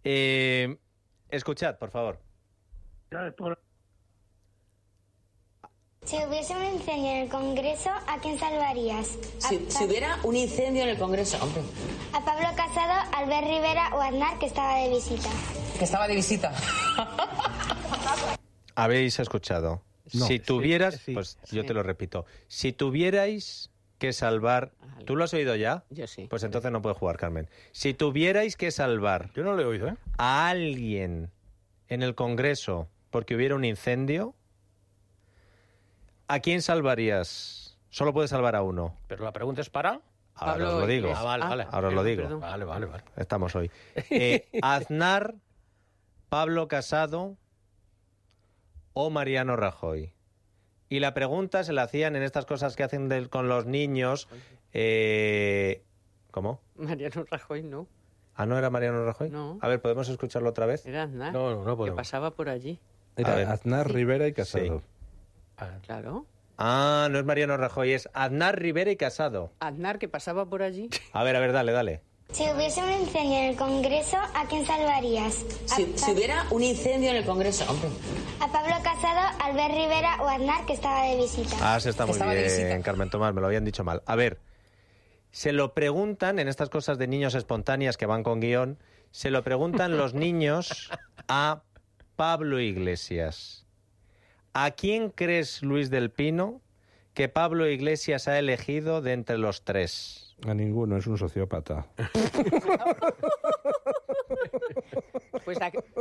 Eh, 0.05 0.77
escuchad, 1.29 1.77
por 1.79 1.91
favor. 1.91 2.21
Si 6.05 6.17
hubiese 6.25 6.57
un 6.57 6.65
incendio 6.65 7.11
en 7.11 7.17
el 7.25 7.29
Congreso, 7.29 7.91
¿a 7.91 8.19
quién 8.23 8.39
salvarías? 8.39 9.19
¿A, 9.45 9.49
Si, 9.49 9.71
si 9.71 9.85
hubiera 9.85 10.17
un 10.23 10.35
incendio 10.35 10.83
en 10.85 10.89
el 10.91 10.99
Congreso, 10.99 11.37
hombre, 11.43 11.63
a 12.15 12.25
Pablo 12.25 12.49
Casado, 12.57 13.09
Albert 13.15 13.47
Rivera 13.47 13.91
o 13.95 14.01
Aznar, 14.01 14.39
que 14.39 14.47
estaba 14.47 14.77
de 14.77 14.89
visita? 14.89 15.29
que 15.79 15.85
estaba 15.85 16.07
de 16.09 16.15
visita. 16.15 16.53
Habéis 18.75 19.19
escuchado. 19.19 19.83
No. 20.13 20.27
si 20.27 20.39
tuvieras, 20.39 20.97
sí, 20.97 21.15
pues 21.15 21.39
yo 21.51 21.65
te 21.65 21.75
lo 21.75 21.83
repito, 21.83 22.27
si 22.49 22.73
tuvierais 22.73 23.71
que 23.99 24.13
salvar, 24.13 24.73
¿tú 25.05 25.15
lo 25.15 25.25
has 25.25 25.35
oído 25.35 25.55
ya? 25.57 25.85
Yo 25.91 26.07
sí. 26.07 26.27
Pues 26.29 26.43
entonces 26.43 26.73
no 26.73 26.81
puede 26.83 26.95
jugar, 26.95 27.19
Carmen. 27.19 27.49
Si 27.73 27.93
tuvierais 27.95 28.57
que 28.57 28.71
salvar 28.71 29.31
Yo 29.35 29.45
no 29.45 29.55
lo 29.55 29.63
he 29.63 29.65
oído, 29.67 29.89
¿eh? 29.89 29.97
a 30.17 30.49
alguien 30.49 31.31
en 31.89 32.03
el 32.03 32.15
Congreso 32.15 32.89
porque 33.11 33.35
hubiera 33.35 33.55
un 33.55 33.65
incendio, 33.65 34.35
¿a 36.29 36.41
quién 36.41 36.63
salvarías? 36.63 37.79
Solo 37.91 38.13
puedes 38.13 38.31
salvar 38.31 38.57
a 38.57 38.63
uno. 38.63 38.97
Pero 39.09 39.25
la 39.25 39.33
pregunta 39.33 39.61
es 39.61 39.69
para... 39.71 40.01
Ahora 40.35 40.53
Pablo 40.53 40.75
os 40.77 40.81
lo 40.81 40.87
digo. 40.87 41.13
Ah, 41.15 41.23
vale, 41.23 41.45
vale. 41.45 41.67
Ahora 41.71 41.89
os 41.89 41.95
lo 41.95 42.05
digo. 42.05 42.23
perdón. 42.23 42.41
Vale, 42.41 42.65
vale, 42.65 42.87
vale. 42.87 43.05
Estamos 43.17 43.55
hoy. 43.55 43.71
Eh, 44.11 44.49
Aznar, 44.63 45.35
Pablo 46.31 46.69
Casado 46.69 47.37
o 49.03 49.11
Mariano 49.11 49.57
Rajoy. 49.57 50.13
Y 50.89 51.01
la 51.01 51.15
pregunta 51.15 51.63
se 51.65 51.73
la 51.73 51.83
hacían 51.83 52.17
en 52.17 52.23
estas 52.23 52.47
cosas 52.47 52.77
que 52.77 52.83
hacen 52.83 53.09
del- 53.09 53.31
con 53.31 53.49
los 53.49 53.65
niños. 53.67 54.29
eh, 54.73 55.83
¿Cómo? 56.31 56.61
Mariano 56.77 57.25
Rajoy 57.31 57.63
no, 57.63 57.87
¿Ah, 58.35 58.47
no 58.47 58.57
era 58.57 58.71
Mariano 58.71 59.05
Rajoy? 59.05 59.31
No. 59.31 59.59
A 59.61 59.69
ver, 59.69 59.81
¿podemos 59.83 60.09
escucharlo 60.09 60.51
otra 60.51 60.65
vez? 60.67 60.87
era 60.87 61.03
Aznar, 61.05 61.33
No, 61.33 61.51
no, 61.51 61.65
no 61.65 61.73
que 61.73 61.77
podemos. 61.77 61.97
pasaba 61.97 62.31
por 62.33 62.49
allí. 62.49 62.79
Era 63.17 63.35
ver. 63.35 63.49
Aznar, 63.49 63.93
Rivera 63.93 64.27
y 64.29 64.33
Casado. 64.33 64.83
Claro. 65.83 66.27
Ah, 66.57 67.09
no 67.11 67.19
es 67.19 67.25
Mariano 67.25 67.57
Rajoy, 67.57 67.93
es 67.93 68.09
Aznar 68.15 68.59
Rivera 68.59 68.91
y 68.91 68.97
Casado. 68.97 69.53
Aznar 69.61 69.99
que 69.99 70.09
pasaba 70.09 70.47
por 70.47 70.63
allí. 70.63 70.89
A 71.13 71.23
ver, 71.25 71.37
a 71.37 71.41
ver, 71.41 71.53
dale, 71.53 71.73
dale. 71.73 72.03
Si 72.33 72.45
hubiese 72.49 72.83
un 72.83 72.91
incendio 72.93 73.39
en 73.39 73.45
el 73.51 73.57
Congreso, 73.57 74.17
¿a 74.17 74.47
quién 74.49 74.65
salvarías? 74.65 75.45
¿A, 75.71 75.77
Si, 75.77 75.83
hubiera 76.13 76.47
un 76.51 76.63
incendio 76.63 77.11
en 77.11 77.17
el 77.17 77.25
Congreso, 77.25 77.69
hombre. 77.69 77.89
a 78.39 78.51
Pablo 78.53 78.75
Casado, 78.83 79.37
Albert 79.43 79.75
Rivera 79.75 80.23
o 80.23 80.29
Aznar, 80.29 80.65
que 80.65 80.73
estaba 80.75 81.05
de 81.07 81.17
visita? 81.17 81.57
Ah, 81.61 81.81
se 81.81 81.91
está 81.91 82.07
muy 82.07 82.13
Estaba 82.13 82.33
bien. 82.33 82.83
Carmen 82.83 83.11
Tomás, 83.11 83.35
me 83.35 83.41
lo 83.41 83.49
habían 83.49 83.65
dicho 83.65 83.83
mal. 83.83 84.03
A 84.07 84.15
ver, 84.15 84.39
se 85.33 85.53
lo 85.53 85.75
preguntan 85.75 86.39
en 86.39 86.49
estas 86.49 86.71
cosas 86.71 86.99
de 86.99 87.09
niños 87.09 87.35
espontáneas 87.35 87.97
que 87.97 88.07
van 88.07 88.23
con 88.23 88.41
guion, 88.41 88.79
se 89.11 89.31
lo 89.31 89.43
preguntan 89.43 89.97
los 89.97 90.15
niños 90.15 90.91
a 91.29 91.63
Pablo 92.15 92.61
Iglesias. 92.61 93.67
¿A 94.53 94.71
quién 94.71 95.11
crees, 95.11 95.63
Luis 95.63 95.91
del 95.91 96.11
Pino, 96.11 96.61
que 97.13 97.29
Pablo 97.29 97.69
Iglesias 97.69 98.29
ha 98.29 98.39
elegido 98.39 99.03
de 99.03 99.13
entre 99.15 99.37
los 99.37 99.65
tres? 99.65 100.30
A 100.47 100.55
ninguno, 100.55 100.97
es 100.97 101.07
un 101.07 101.19
sociópata. 101.19 101.87
Pues 105.45 105.59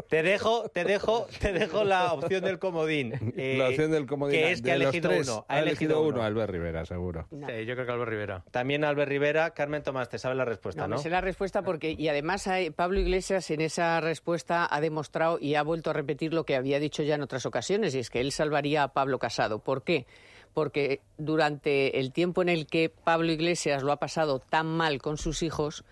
Te 0.09 0.21
dejo, 0.21 0.69
te 0.69 0.83
dejo, 0.83 1.27
te 1.39 1.51
dejo 1.53 1.83
la 1.83 2.13
opción 2.13 2.43
del 2.43 2.59
comodín. 2.59 3.13
eh, 3.35 3.55
la 3.57 3.69
opción 3.69 3.91
del 3.91 4.05
comodín. 4.05 4.37
Que 4.39 4.51
es 4.51 4.61
que 4.61 4.71
ha 4.71 4.75
elegido 4.75 5.09
tres, 5.09 5.27
uno. 5.27 5.45
Ha 5.47 5.59
elegido 5.59 6.01
uno, 6.01 6.21
Albert 6.21 6.51
Rivera, 6.51 6.85
seguro. 6.85 7.25
Sí, 7.31 7.65
yo 7.65 7.73
creo 7.75 7.85
que 7.85 7.91
Albert 7.91 8.09
Rivera. 8.11 8.43
También 8.51 8.83
Albert 8.83 9.09
Rivera. 9.09 9.51
Carmen 9.51 9.81
Tomás, 9.81 10.09
te 10.09 10.17
sabe 10.19 10.35
la 10.35 10.45
respuesta, 10.45 10.83
No, 10.87 10.95
¿no? 10.95 10.97
sé 11.01 11.09
la 11.09 11.21
respuesta 11.21 11.61
porque, 11.63 11.95
y 11.97 12.07
además 12.09 12.47
hay- 12.47 12.69
Pablo 12.69 12.99
Iglesias 12.99 13.49
en 13.51 13.61
esa 13.61 13.99
respuesta 14.01 14.67
ha 14.69 14.81
demostrado 14.81 15.37
y 15.39 15.55
ha 15.55 15.63
vuelto 15.63 15.89
a 15.89 15.93
repetir 15.93 16.33
lo 16.33 16.43
que 16.45 16.55
había 16.55 16.79
dicho 16.79 17.01
ya 17.03 17.15
en 17.15 17.21
otras 17.21 17.45
ocasiones, 17.45 17.95
y 17.95 17.99
es 17.99 18.09
que 18.09 18.19
él 18.21 18.31
salvaría 18.31 18.83
a 18.83 18.93
Pablo 18.93 19.19
Casado. 19.19 19.59
¿Por 19.59 19.83
qué? 19.83 20.05
Porque 20.53 20.99
durante 21.17 21.99
el 21.99 22.11
tiempo 22.11 22.41
en 22.41 22.49
el 22.49 22.65
que 22.67 22.89
Pablo 22.89 23.31
Iglesias 23.31 23.83
lo 23.83 23.91
ha 23.91 23.97
pasado 23.97 24.39
tan 24.39 24.65
mal 24.67 25.01
con 25.01 25.17
sus 25.17 25.43
hijos, 25.43 25.83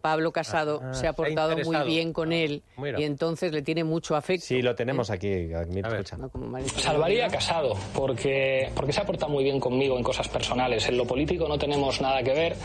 Pablo 0.00 0.30
Casado 0.32 0.80
Ah, 0.82 0.94
se 0.94 1.00
se 1.00 1.08
ha 1.08 1.12
portado 1.12 1.56
muy 1.58 1.76
bien 1.86 2.12
con 2.12 2.32
él 2.32 2.62
mira. 2.76 3.00
y 3.00 3.04
entonces 3.04 3.52
le 3.52 3.62
tiene 3.62 3.82
mucho 3.82 4.14
afecto. 4.14 4.46
Sí, 4.46 4.62
lo 4.62 4.74
tenemos 4.76 5.10
aquí. 5.10 5.28
Mira, 5.68 5.88
escucha. 5.90 6.16
No 6.16 6.28
como 6.30 6.46
María 6.46 6.68
Salvaría 6.68 7.26
a 7.26 7.28
Casado, 7.28 7.74
porque, 7.94 8.70
porque 8.76 8.92
se 8.92 9.00
ha 9.00 9.04
portado 9.04 9.30
muy 9.32 9.42
bien 9.44 9.58
conmigo 9.58 9.96
en 9.98 10.04
cosas 10.04 10.28
personales. 10.28 10.88
En 10.88 10.96
lo 10.96 11.04
político 11.04 11.48
no 11.48 11.58
tenemos 11.58 12.00
nada 12.00 12.22
que 12.22 12.32
ver, 12.32 12.56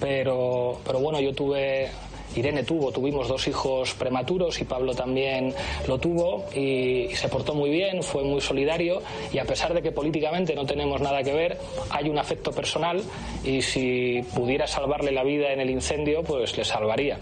pero, 0.00 0.80
pero 0.84 0.98
bueno, 1.00 1.20
yo 1.20 1.34
tuve, 1.34 1.90
Irene 2.36 2.62
tuvo, 2.62 2.92
tuvimos 2.92 3.28
dos 3.28 3.46
hijos 3.48 3.94
prematuros 3.94 4.60
y 4.60 4.64
Pablo 4.64 4.94
también 4.94 5.54
lo 5.86 5.98
tuvo 5.98 6.44
y, 6.54 7.06
y 7.10 7.16
se 7.16 7.28
portó 7.28 7.54
muy 7.54 7.70
bien, 7.70 8.02
fue 8.02 8.22
muy 8.22 8.40
solidario 8.40 9.02
y 9.32 9.38
a 9.38 9.44
pesar 9.44 9.74
de 9.74 9.82
que 9.82 9.92
políticamente 9.92 10.54
no 10.54 10.66
tenemos 10.66 11.00
nada 11.00 11.22
que 11.22 11.32
ver, 11.32 11.58
hay 11.90 12.08
un 12.08 12.18
afecto 12.18 12.52
personal 12.52 13.02
y 13.44 13.62
si 13.62 14.22
pudiera 14.34 14.66
salvarle 14.66 15.12
la 15.12 15.24
vida 15.24 15.52
en 15.52 15.60
el 15.60 15.70
incendio, 15.70 16.22
pues 16.22 16.56
le 16.56 16.64
salvaría. 16.64 17.18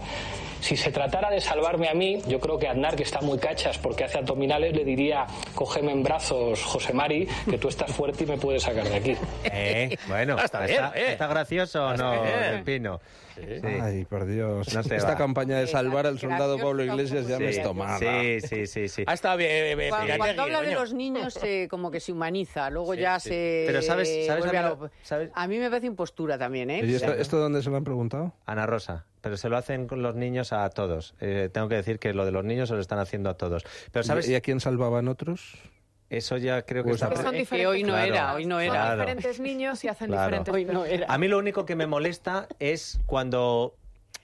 Si 0.61 0.75
se 0.75 0.91
tratara 0.91 1.29
de 1.29 1.39
salvarme 1.39 1.87
a 1.89 1.93
mí, 1.93 2.21
yo 2.27 2.39
creo 2.39 2.57
que 2.59 2.67
Aznar, 2.67 2.95
que 2.95 3.03
está 3.03 3.21
muy 3.21 3.37
cachas 3.37 3.77
porque 3.77 4.03
hace 4.03 4.17
abdominales, 4.17 4.73
le 4.75 4.83
diría, 4.83 5.25
cógeme 5.55 5.91
en 5.91 6.03
brazos, 6.03 6.61
José 6.63 6.93
Mari, 6.93 7.27
que 7.49 7.57
tú 7.57 7.67
estás 7.69 7.91
fuerte 7.91 8.23
y 8.23 8.27
me 8.27 8.37
puedes 8.37 8.63
sacar 8.63 8.87
de 8.89 8.95
aquí. 8.95 9.15
Eh, 9.45 9.97
bueno, 10.07 10.37
Está 10.37 10.65
bien, 10.65 10.83
eh. 10.95 11.11
¿está 11.13 11.27
gracioso 11.27 11.85
o 11.87 11.93
no, 11.95 12.21
bien. 12.23 12.63
Pino? 12.65 12.99
Sí. 13.35 13.43
Ay, 13.81 14.03
por 14.05 14.25
Dios. 14.25 14.73
No 14.73 14.79
Esta 14.79 14.97
va. 15.09 15.15
campaña 15.15 15.59
de 15.59 15.67
salvar 15.67 16.07
al 16.07 16.17
soldado 16.17 16.57
Pablo 16.57 16.83
Iglesias 16.83 17.27
ya 17.27 17.37
me 17.37 17.49
estomaba. 17.49 17.99
Sí, 17.99 18.41
sí, 18.41 18.65
sí, 18.65 18.87
sí. 18.87 19.03
Ah, 19.05 19.13
está 19.13 19.35
bien. 19.35 19.51
eh, 19.51 19.71
eh, 19.73 19.89
Cuando, 19.89 20.17
cuando 20.17 20.41
habla 20.41 20.61
de 20.61 20.73
los 20.73 20.91
niños, 20.93 21.35
se- 21.35 21.67
como 21.69 21.91
que 21.91 21.99
se 21.99 22.11
humaniza, 22.11 22.69
luego 22.71 22.95
Sí, 22.95 22.99
ya 23.01 23.19
sí. 23.19 23.29
se. 23.29 23.63
Pero 23.67 23.81
¿sabes- 23.83 24.25
sabes 24.25 24.43
a 24.45 24.51
mí 24.51 24.57
a, 24.57 24.61
lo- 24.69 24.75
lo- 24.77 24.91
sabes? 25.03 25.29
a 25.35 25.47
mí 25.47 25.59
me 25.59 25.69
parece 25.69 25.85
impostura 25.85 26.37
también, 26.39 26.71
¿eh? 26.71 26.81
¿Y 26.83 26.95
esto, 26.95 27.13
esto 27.13 27.37
dónde 27.37 27.61
se 27.61 27.69
lo 27.69 27.77
han 27.77 27.83
preguntado? 27.83 28.33
Ana 28.47 28.65
Rosa, 28.65 29.05
pero 29.27 29.35
se 29.35 29.49
lo 29.49 29.57
hacen 29.57 29.87
con 29.87 30.01
los 30.01 30.15
niños 30.15 30.53
a 30.53 30.69
todos. 30.69 31.13
Eh, 31.19 31.49
tengo 31.51 31.67
que 31.67 31.75
decir 31.75 31.99
que 31.99 32.13
lo 32.13 32.23
de 32.25 32.31
los 32.31 32.45
niños 32.45 32.69
se 32.69 32.75
lo 32.75 32.79
están 32.79 32.97
haciendo 32.99 33.29
a 33.29 33.33
todos. 33.35 33.65
Pero 33.91 34.03
¿sabes? 34.03 34.29
¿Y 34.29 34.35
a 34.35 34.39
quién 34.41 34.61
salvaban 34.61 35.09
otros? 35.09 35.55
Eso 36.09 36.37
ya 36.37 36.61
creo 36.61 36.83
que 36.85 36.91
Pues 36.91 37.01
está... 37.01 37.13
son 37.13 37.25
Es 37.25 37.31
que 37.31 37.37
diferentes 37.39 37.67
hoy 37.67 37.83
no 37.83 37.89
Claro. 37.93 38.13
era, 38.13 38.33
hoy 38.35 38.45
no 38.45 38.59
era. 38.61 38.95
Diferentes 38.95 39.41
niños 39.41 39.83
y 39.83 39.89
hacen 39.89 40.07
Claro. 40.07 40.27
diferentes 40.27 40.53
Hoy 40.53 40.63
no 40.63 40.85
era. 40.85 41.07
A 41.13 41.17
mí 41.17 41.27
lo 41.27 41.37
único 41.37 41.65
que 41.65 41.75
me 41.75 41.87
molesta 41.87 42.47
es 42.59 43.01
cuando 43.05 43.75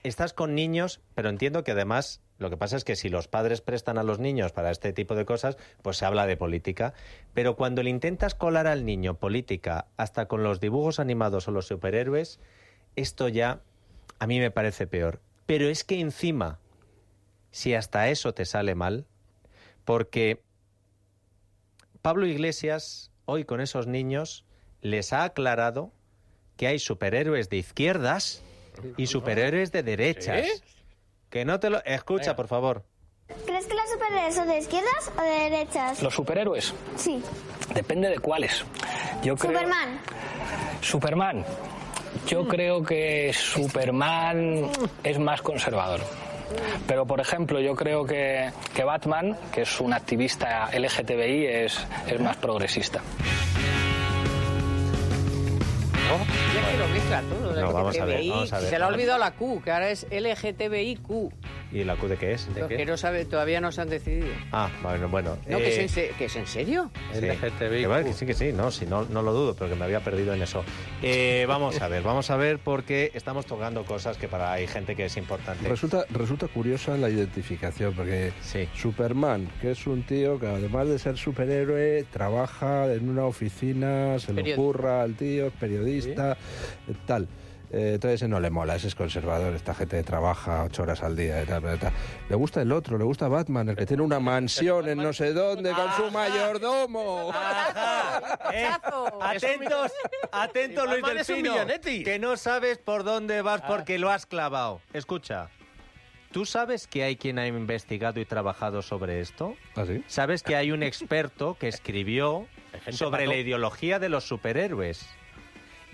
estás 0.02 0.32
con 0.32 0.54
niños, 0.54 1.02
pero 1.14 1.28
entiendo 1.28 1.62
que 1.64 1.72
además 1.72 2.22
lo 2.38 2.48
que 2.48 2.56
pasa 2.56 2.78
es 2.78 2.84
que 2.84 2.96
si 2.96 3.10
los 3.10 3.28
padres 3.28 3.60
prestan 3.60 3.98
a 3.98 4.02
los 4.02 4.18
niños 4.20 4.52
para 4.52 4.70
este 4.70 4.94
tipo 4.94 5.14
de 5.14 5.26
cosas, 5.26 5.58
pues 5.82 5.98
se 5.98 6.06
habla 6.06 6.26
de 6.26 6.38
política. 6.38 6.94
Pero 7.34 7.54
cuando 7.56 7.82
le 7.82 7.90
intentas 7.90 8.34
colar 8.34 8.66
al 8.66 8.86
niño 8.86 9.16
política 9.18 9.86
hasta 9.98 10.26
con 10.26 10.42
los 10.42 10.60
dibujos 10.60 10.98
animados 10.98 11.46
o 11.48 11.50
los 11.50 11.66
superhéroes, 11.66 12.40
esto 12.96 13.28
ya 13.28 13.60
a 14.18 14.26
mí 14.26 14.38
me 14.40 14.50
parece 14.50 14.86
peor. 14.86 15.20
Pero 15.46 15.68
es 15.68 15.84
que 15.84 16.00
encima, 16.00 16.58
si 17.50 17.74
hasta 17.74 18.08
eso 18.08 18.32
te 18.34 18.44
sale 18.44 18.74
mal, 18.74 19.06
porque 19.84 20.42
Pablo 22.02 22.26
Iglesias, 22.26 23.10
hoy 23.26 23.44
con 23.44 23.60
esos 23.60 23.86
niños, 23.86 24.44
les 24.80 25.12
ha 25.12 25.24
aclarado 25.24 25.92
que 26.56 26.66
hay 26.66 26.78
superhéroes 26.78 27.48
de 27.48 27.56
izquierdas 27.58 28.42
y 28.96 29.06
superhéroes 29.06 29.72
de 29.72 29.82
derechas. 29.82 30.46
¿Sí? 30.46 30.62
Que 31.30 31.44
no 31.44 31.58
te 31.60 31.70
lo... 31.70 31.84
Escucha, 31.84 32.36
por 32.36 32.46
favor. 32.48 32.84
¿Crees 33.46 33.66
que 33.66 33.74
los 33.74 33.90
superhéroes 33.90 34.34
son 34.34 34.48
de 34.48 34.58
izquierdas 34.58 35.10
o 35.18 35.22
de 35.22 35.50
derechas? 35.50 36.02
Los 36.02 36.14
superhéroes, 36.14 36.74
Sí. 36.96 37.22
depende 37.74 38.08
de 38.08 38.18
cuáles. 38.18 38.64
Yo 39.22 39.36
creo... 39.36 39.52
Superman. 39.52 40.00
Superman. 40.80 41.44
Yo 42.26 42.46
creo 42.48 42.82
que 42.82 43.32
Superman 43.32 44.70
es 45.02 45.18
más 45.18 45.42
conservador. 45.42 46.00
Pero, 46.86 47.06
por 47.06 47.20
ejemplo, 47.20 47.60
yo 47.60 47.74
creo 47.74 48.04
que, 48.04 48.50
que 48.74 48.84
Batman, 48.84 49.36
que 49.52 49.62
es 49.62 49.80
un 49.80 49.92
activista 49.92 50.70
LGTBI, 50.72 51.46
es, 51.46 51.86
es 52.06 52.20
más 52.20 52.36
progresista. 52.36 53.02
Ya 56.54 56.70
que 56.70 56.76
lo 56.78 56.88
mezcla 56.88 57.22
todo. 57.22 57.60
No, 57.60 57.72
vamos 57.72 57.98
a 57.98 58.04
ver, 58.04 58.18
LGTBI, 58.20 58.30
vamos 58.30 58.52
a 58.52 58.58
ver. 58.60 58.68
Se 58.68 58.78
le 58.78 58.84
ha 58.84 58.88
olvidado 58.88 59.18
la 59.18 59.30
Q, 59.32 59.62
que 59.62 59.70
ahora 59.72 59.90
es 59.90 60.06
LGTBIQ. 60.10 61.32
¿Y 61.74 61.82
la 61.82 61.96
Q 61.96 62.06
de 62.06 62.16
qué 62.16 62.32
es? 62.34 62.54
¿De 62.54 62.60
Los 62.60 62.68
qué? 62.68 62.76
que 62.76 62.86
no 62.86 62.96
sabe, 62.96 63.24
todavía 63.24 63.60
no 63.60 63.72
se 63.72 63.80
han 63.80 63.88
decidido. 63.88 64.28
Ah, 64.52 64.70
bueno, 64.80 65.08
bueno. 65.08 65.36
No, 65.48 65.58
que, 65.58 65.68
es 65.68 65.76
eh, 65.78 65.82
en 65.82 65.88
se- 65.88 66.08
que 66.16 66.26
es 66.26 66.36
en 66.36 66.46
serio. 66.46 66.88
sí. 67.12 67.26
LGTBIQ. 67.26 67.80
Que 67.80 67.86
vale, 67.88 68.04
que 68.06 68.12
sí, 68.12 68.24
que 68.26 68.34
sí, 68.34 68.52
no, 68.52 68.70
sí, 68.70 68.86
no, 68.86 69.04
no 69.06 69.22
lo 69.22 69.32
dudo, 69.32 69.56
pero 69.58 69.68
que 69.70 69.74
me 69.76 69.84
había 69.84 69.98
perdido 69.98 70.32
en 70.34 70.42
eso. 70.42 70.62
Eh, 71.02 71.44
vamos 71.48 71.80
a 71.82 71.88
ver, 71.88 72.04
vamos 72.04 72.30
a 72.30 72.36
ver 72.36 72.60
porque 72.60 73.10
estamos 73.14 73.44
tocando 73.46 73.84
cosas 73.84 74.16
que 74.16 74.28
para 74.28 74.52
hay 74.52 74.68
gente 74.68 74.94
que 74.94 75.06
es 75.06 75.16
importante. 75.16 75.68
Resulta, 75.68 76.04
resulta 76.10 76.46
curiosa 76.46 76.96
la 76.96 77.10
identificación, 77.10 77.92
porque 77.94 78.32
Sí. 78.40 78.68
Superman, 78.74 79.48
que 79.60 79.72
es 79.72 79.84
un 79.88 80.04
tío 80.04 80.38
que 80.38 80.46
además 80.46 80.86
de 80.86 80.98
ser 81.00 81.16
superhéroe, 81.18 82.04
trabaja 82.12 82.92
en 82.92 83.08
una 83.08 83.24
oficina, 83.24 84.16
se 84.20 84.32
le 84.32 84.52
ocurra 84.54 85.02
al 85.02 85.16
tío, 85.16 85.48
es 85.48 85.52
periodista, 85.54 86.32
eh, 86.88 86.94
tal. 87.04 87.26
Eh, 87.74 87.94
entonces 87.94 88.20
ese 88.20 88.28
no 88.28 88.38
le 88.38 88.50
mola, 88.50 88.76
ese 88.76 88.86
es 88.86 88.94
conservador, 88.94 89.52
esta 89.52 89.74
gente 89.74 90.00
trabaja 90.04 90.62
ocho 90.62 90.84
horas 90.84 91.02
al 91.02 91.16
día 91.16 91.42
y 91.42 91.46
tal. 91.46 91.64
Le 92.28 92.36
gusta 92.36 92.62
el 92.62 92.70
otro, 92.70 92.96
le 92.98 93.02
gusta 93.04 93.26
Batman, 93.26 93.68
el 93.68 93.74
que 93.74 93.84
tiene 93.84 94.04
una 94.04 94.20
mansión 94.20 94.88
en 94.88 94.98
no 94.98 95.12
sé 95.12 95.32
dónde 95.32 95.72
con 95.72 95.90
su 95.94 96.08
mayordomo. 96.12 97.32
Eh, 98.52 98.70
atentos, 99.20 99.92
atentos 100.30 100.88
Luis 100.88 101.02
del 101.04 101.36
Pino, 101.36 101.52
millonetti. 101.52 102.04
que 102.04 102.20
no 102.20 102.36
sabes 102.36 102.78
por 102.78 103.02
dónde 103.02 103.42
vas 103.42 103.62
porque 103.62 103.98
lo 103.98 104.08
has 104.10 104.24
clavado. 104.24 104.80
Escucha, 104.92 105.48
¿tú 106.30 106.46
sabes 106.46 106.86
que 106.86 107.02
hay 107.02 107.16
quien 107.16 107.40
ha 107.40 107.48
investigado 107.48 108.20
y 108.20 108.24
trabajado 108.24 108.82
sobre 108.82 109.20
esto? 109.20 109.56
¿Ah, 109.74 109.84
sí? 109.84 110.04
¿Sabes 110.06 110.44
que 110.44 110.54
hay 110.54 110.70
un 110.70 110.84
experto 110.84 111.56
que 111.58 111.66
escribió 111.66 112.46
sobre 112.92 113.26
la 113.26 113.34
ideología 113.34 113.98
de 113.98 114.10
los 114.10 114.22
superhéroes? 114.28 115.08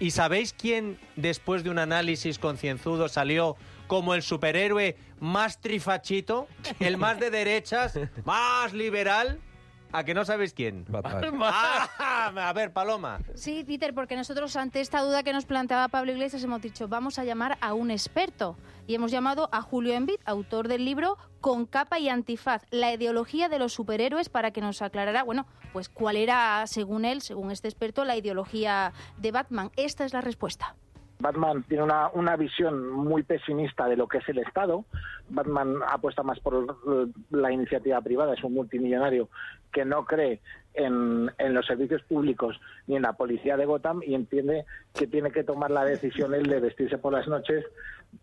¿Y 0.00 0.12
sabéis 0.12 0.54
quién, 0.54 0.98
después 1.16 1.62
de 1.62 1.68
un 1.68 1.78
análisis 1.78 2.38
concienzudo, 2.38 3.08
salió 3.10 3.56
como 3.86 4.14
el 4.14 4.22
superhéroe 4.22 4.96
más 5.20 5.60
trifachito, 5.60 6.48
el 6.80 6.96
más 6.96 7.20
de 7.20 7.30
derechas, 7.30 7.98
más 8.24 8.72
liberal? 8.72 9.38
¿A 9.92 10.04
que 10.04 10.14
no 10.14 10.24
sabéis 10.24 10.54
quién? 10.54 10.84
Batman. 10.88 11.40
Ah, 11.42 12.48
a 12.48 12.52
ver, 12.52 12.72
Paloma. 12.72 13.20
Sí, 13.34 13.64
Peter, 13.64 13.94
porque 13.94 14.16
nosotros 14.16 14.54
ante 14.56 14.80
esta 14.80 15.00
duda 15.02 15.22
que 15.22 15.32
nos 15.32 15.46
planteaba 15.46 15.88
Pablo 15.88 16.12
Iglesias 16.12 16.42
hemos 16.44 16.60
dicho, 16.62 16.88
vamos 16.88 17.18
a 17.18 17.24
llamar 17.24 17.58
a 17.60 17.74
un 17.74 17.90
experto. 17.90 18.56
Y 18.86 18.94
hemos 18.94 19.10
llamado 19.10 19.48
a 19.52 19.62
Julio 19.62 19.94
Envid, 19.94 20.20
autor 20.24 20.68
del 20.68 20.84
libro 20.84 21.16
Con 21.40 21.66
capa 21.66 21.98
y 21.98 22.08
antifaz, 22.08 22.62
la 22.70 22.92
ideología 22.92 23.48
de 23.48 23.58
los 23.58 23.72
superhéroes, 23.72 24.28
para 24.28 24.50
que 24.50 24.60
nos 24.60 24.82
aclarara, 24.82 25.22
bueno, 25.22 25.46
pues 25.72 25.88
cuál 25.88 26.16
era, 26.16 26.66
según 26.66 27.04
él, 27.04 27.22
según 27.22 27.50
este 27.50 27.68
experto, 27.68 28.04
la 28.04 28.16
ideología 28.16 28.92
de 29.16 29.32
Batman. 29.32 29.70
Esta 29.76 30.04
es 30.04 30.12
la 30.12 30.20
respuesta. 30.20 30.74
Batman 31.20 31.62
tiene 31.64 31.84
una, 31.84 32.08
una 32.08 32.36
visión 32.36 32.90
muy 32.90 33.22
pesimista 33.22 33.86
de 33.86 33.96
lo 33.96 34.08
que 34.08 34.18
es 34.18 34.28
el 34.28 34.38
Estado. 34.38 34.84
Batman 35.28 35.76
apuesta 35.88 36.22
más 36.22 36.40
por 36.40 36.76
eh, 36.88 37.06
la 37.30 37.52
iniciativa 37.52 38.00
privada, 38.00 38.34
es 38.34 38.42
un 38.42 38.54
multimillonario 38.54 39.28
que 39.72 39.84
no 39.84 40.04
cree 40.04 40.40
en, 40.74 41.30
en 41.38 41.54
los 41.54 41.66
servicios 41.66 42.02
públicos 42.02 42.60
ni 42.86 42.96
en 42.96 43.02
la 43.02 43.12
policía 43.12 43.56
de 43.56 43.66
Gotham 43.66 44.00
y 44.04 44.14
entiende 44.14 44.64
que 44.94 45.06
tiene 45.06 45.30
que 45.30 45.44
tomar 45.44 45.70
la 45.70 45.84
decisión 45.84 46.34
él 46.34 46.46
de 46.46 46.60
vestirse 46.60 46.98
por 46.98 47.12
las 47.12 47.28
noches 47.28 47.64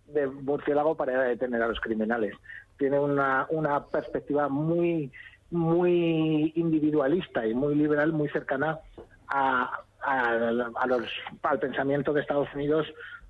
de 0.08 0.28
murciélago 0.28 0.96
para 0.96 1.22
detener 1.22 1.62
a 1.62 1.68
los 1.68 1.80
criminales. 1.80 2.36
Tiene 2.78 3.00
una, 3.00 3.46
una 3.50 3.86
perspectiva 3.86 4.50
muy 4.50 5.12
muy 5.50 6.52
individualista 6.56 7.48
y 7.48 7.54
muy 7.54 7.74
liberal, 7.76 8.12
muy 8.12 8.28
cercana 8.30 8.80
a, 9.30 9.82
a, 10.02 10.38
al 11.44 11.60
pensamiento 11.60 12.14
de 12.14 12.22
Estados 12.22 12.48
Unidos 12.54 12.88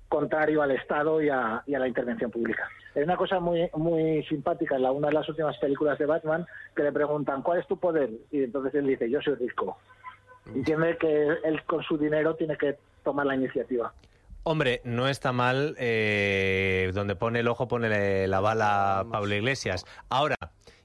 contrario 0.08 0.62
al 0.62 0.70
Estado 0.70 1.22
y 1.22 1.28
a, 1.28 1.62
y 1.66 1.74
a, 1.74 1.78
la 1.78 1.88
intervención 1.88 2.30
pública. 2.30 2.68
Es 2.94 3.04
una 3.04 3.16
cosa 3.16 3.40
muy 3.40 3.68
muy 3.76 4.24
simpática 4.24 4.76
en 4.76 4.82
la, 4.82 4.90
una 4.90 5.08
de 5.08 5.14
las 5.14 5.28
últimas 5.28 5.56
películas 5.58 5.98
de 5.98 6.06
Batman 6.06 6.46
que 6.74 6.82
le 6.82 6.92
preguntan 6.92 7.42
¿cuál 7.42 7.60
es 7.60 7.66
tu 7.66 7.78
poder? 7.78 8.10
Y 8.30 8.44
entonces 8.44 8.74
él 8.74 8.86
dice 8.86 9.10
yo 9.10 9.20
soy 9.20 9.34
rico. 9.34 9.78
Entiende 10.54 10.96
que 10.96 11.26
él 11.44 11.62
con 11.64 11.82
su 11.82 11.98
dinero 11.98 12.34
tiene 12.34 12.56
que 12.56 12.78
tomar 13.04 13.26
la 13.26 13.34
iniciativa. 13.34 13.92
Hombre, 14.44 14.80
no 14.84 15.08
está 15.08 15.32
mal 15.32 15.74
eh, 15.78 16.90
donde 16.94 17.16
pone 17.16 17.40
el 17.40 17.48
ojo 17.48 17.68
pone 17.68 18.26
la 18.26 18.40
bala 18.40 19.04
Pablo 19.10 19.34
Iglesias. 19.34 19.84
Ahora, 20.08 20.36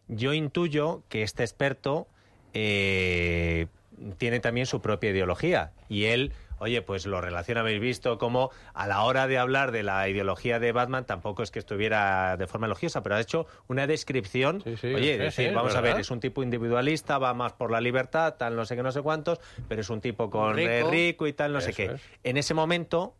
yo 0.09 0.33
intuyo 0.33 1.03
que 1.07 1.23
este 1.23 1.43
experto 1.43 2.07
eh, 2.53 3.67
tiene 4.17 4.39
también 4.39 4.65
su 4.65 4.81
propia 4.81 5.11
ideología 5.11 5.71
y 5.89 6.05
él 6.05 6.33
oye, 6.63 6.81
pues 6.81 7.05
lo 7.05 7.19
relaciona, 7.19 7.59
habéis 7.61 7.81
visto 7.81 8.17
como 8.17 8.49
a 8.73 8.87
la 8.87 9.03
hora 9.03 9.27
de 9.27 9.37
hablar 9.37 9.71
de 9.71 9.83
la 9.83 10.07
ideología 10.07 10.59
de 10.59 10.71
Batman 10.71 11.05
tampoco 11.05 11.43
es 11.43 11.51
que 11.51 11.59
estuviera 11.59 12.37
de 12.37 12.47
forma 12.47 12.67
elogiosa, 12.67 13.03
pero 13.03 13.15
ha 13.15 13.19
hecho 13.19 13.45
una 13.67 13.85
descripción, 13.85 14.61
Sí, 14.63 14.77
sí, 14.77 14.93
oye, 14.93 15.13
sí, 15.13 15.19
decir, 15.19 15.53
vamos 15.53 15.75
a 15.75 15.81
ver, 15.81 15.99
es 15.99 16.09
un 16.09 16.21
tipo 16.21 16.41
individualista, 16.41 17.17
va 17.17 17.33
más 17.33 17.53
por 17.53 17.69
la 17.69 17.81
libertad, 17.81 18.35
tal, 18.35 18.55
no 18.55 18.65
sé 18.65 18.75
qué, 18.77 18.83
no 18.83 18.91
sé 18.93 19.01
cuántos, 19.01 19.39
pero 19.67 19.81
es 19.81 19.89
un 19.89 19.99
tipo 19.99 20.29
con 20.29 20.55
Rico. 20.55 20.69
eh, 20.69 20.83
rico 20.89 21.27
y 21.27 21.33
tal, 21.33 21.51
no 21.53 21.59
sé 21.61 21.73
qué. 21.73 21.85
es. 21.85 22.01
En 22.23 22.37
ese 22.37 22.53
momento, 22.53 23.15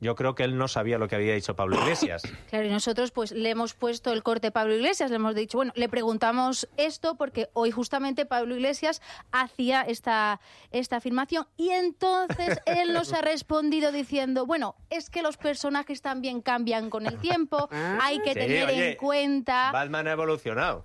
yo 0.00 0.14
creo 0.14 0.34
que 0.34 0.44
él 0.44 0.56
no 0.56 0.66
sabía 0.66 0.98
lo 0.98 1.08
que 1.08 1.16
había 1.16 1.34
dicho 1.34 1.54
Pablo 1.54 1.76
Iglesias. 1.76 2.22
Claro, 2.50 2.66
y 2.66 2.70
nosotros 2.70 3.12
pues 3.12 3.30
le 3.32 3.50
hemos 3.50 3.74
puesto 3.74 4.12
el 4.12 4.22
corte 4.24 4.48
a 4.48 4.50
Pablo 4.50 4.74
Iglesias, 4.74 5.10
le 5.10 5.16
hemos 5.16 5.34
dicho, 5.36 5.58
bueno, 5.58 5.72
le 5.76 5.88
preguntamos 5.88 6.68
esto 6.76 7.16
porque 7.16 7.48
hoy 7.52 7.70
justamente 7.70 8.26
Pablo 8.26 8.56
Iglesias 8.56 9.00
hacía 9.30 9.82
esta, 9.82 10.40
esta 10.72 10.96
afirmación 10.96 11.46
y 11.56 11.70
entonces 11.70 12.60
él 12.66 12.92
nos 12.92 13.12
ha 13.12 13.20
respondido 13.20 13.92
diciendo, 13.92 14.46
bueno, 14.46 14.74
es 14.88 15.10
que 15.10 15.22
los 15.22 15.36
personajes 15.36 16.02
también 16.02 16.40
cambian 16.40 16.90
con 16.90 17.06
el 17.06 17.18
tiempo, 17.18 17.68
hay 18.00 18.18
que 18.20 18.32
Sí, 18.32 18.40
tener 18.40 18.68
oye, 18.68 18.90
en 18.92 18.96
cuenta... 18.96 19.70
Batman 19.70 20.08
ha 20.08 20.12
evolucionado. 20.12 20.84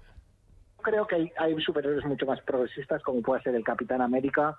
Creo 0.83 1.07
que 1.07 1.15
hay, 1.15 1.31
hay 1.37 1.59
superhéroes 1.61 2.05
mucho 2.05 2.27
más 2.27 2.39
progresistas 2.41 3.01
como 3.01 3.21
puede 3.21 3.41
ser 3.41 3.55
el 3.55 3.63
Capitán 3.63 4.01
América 4.01 4.55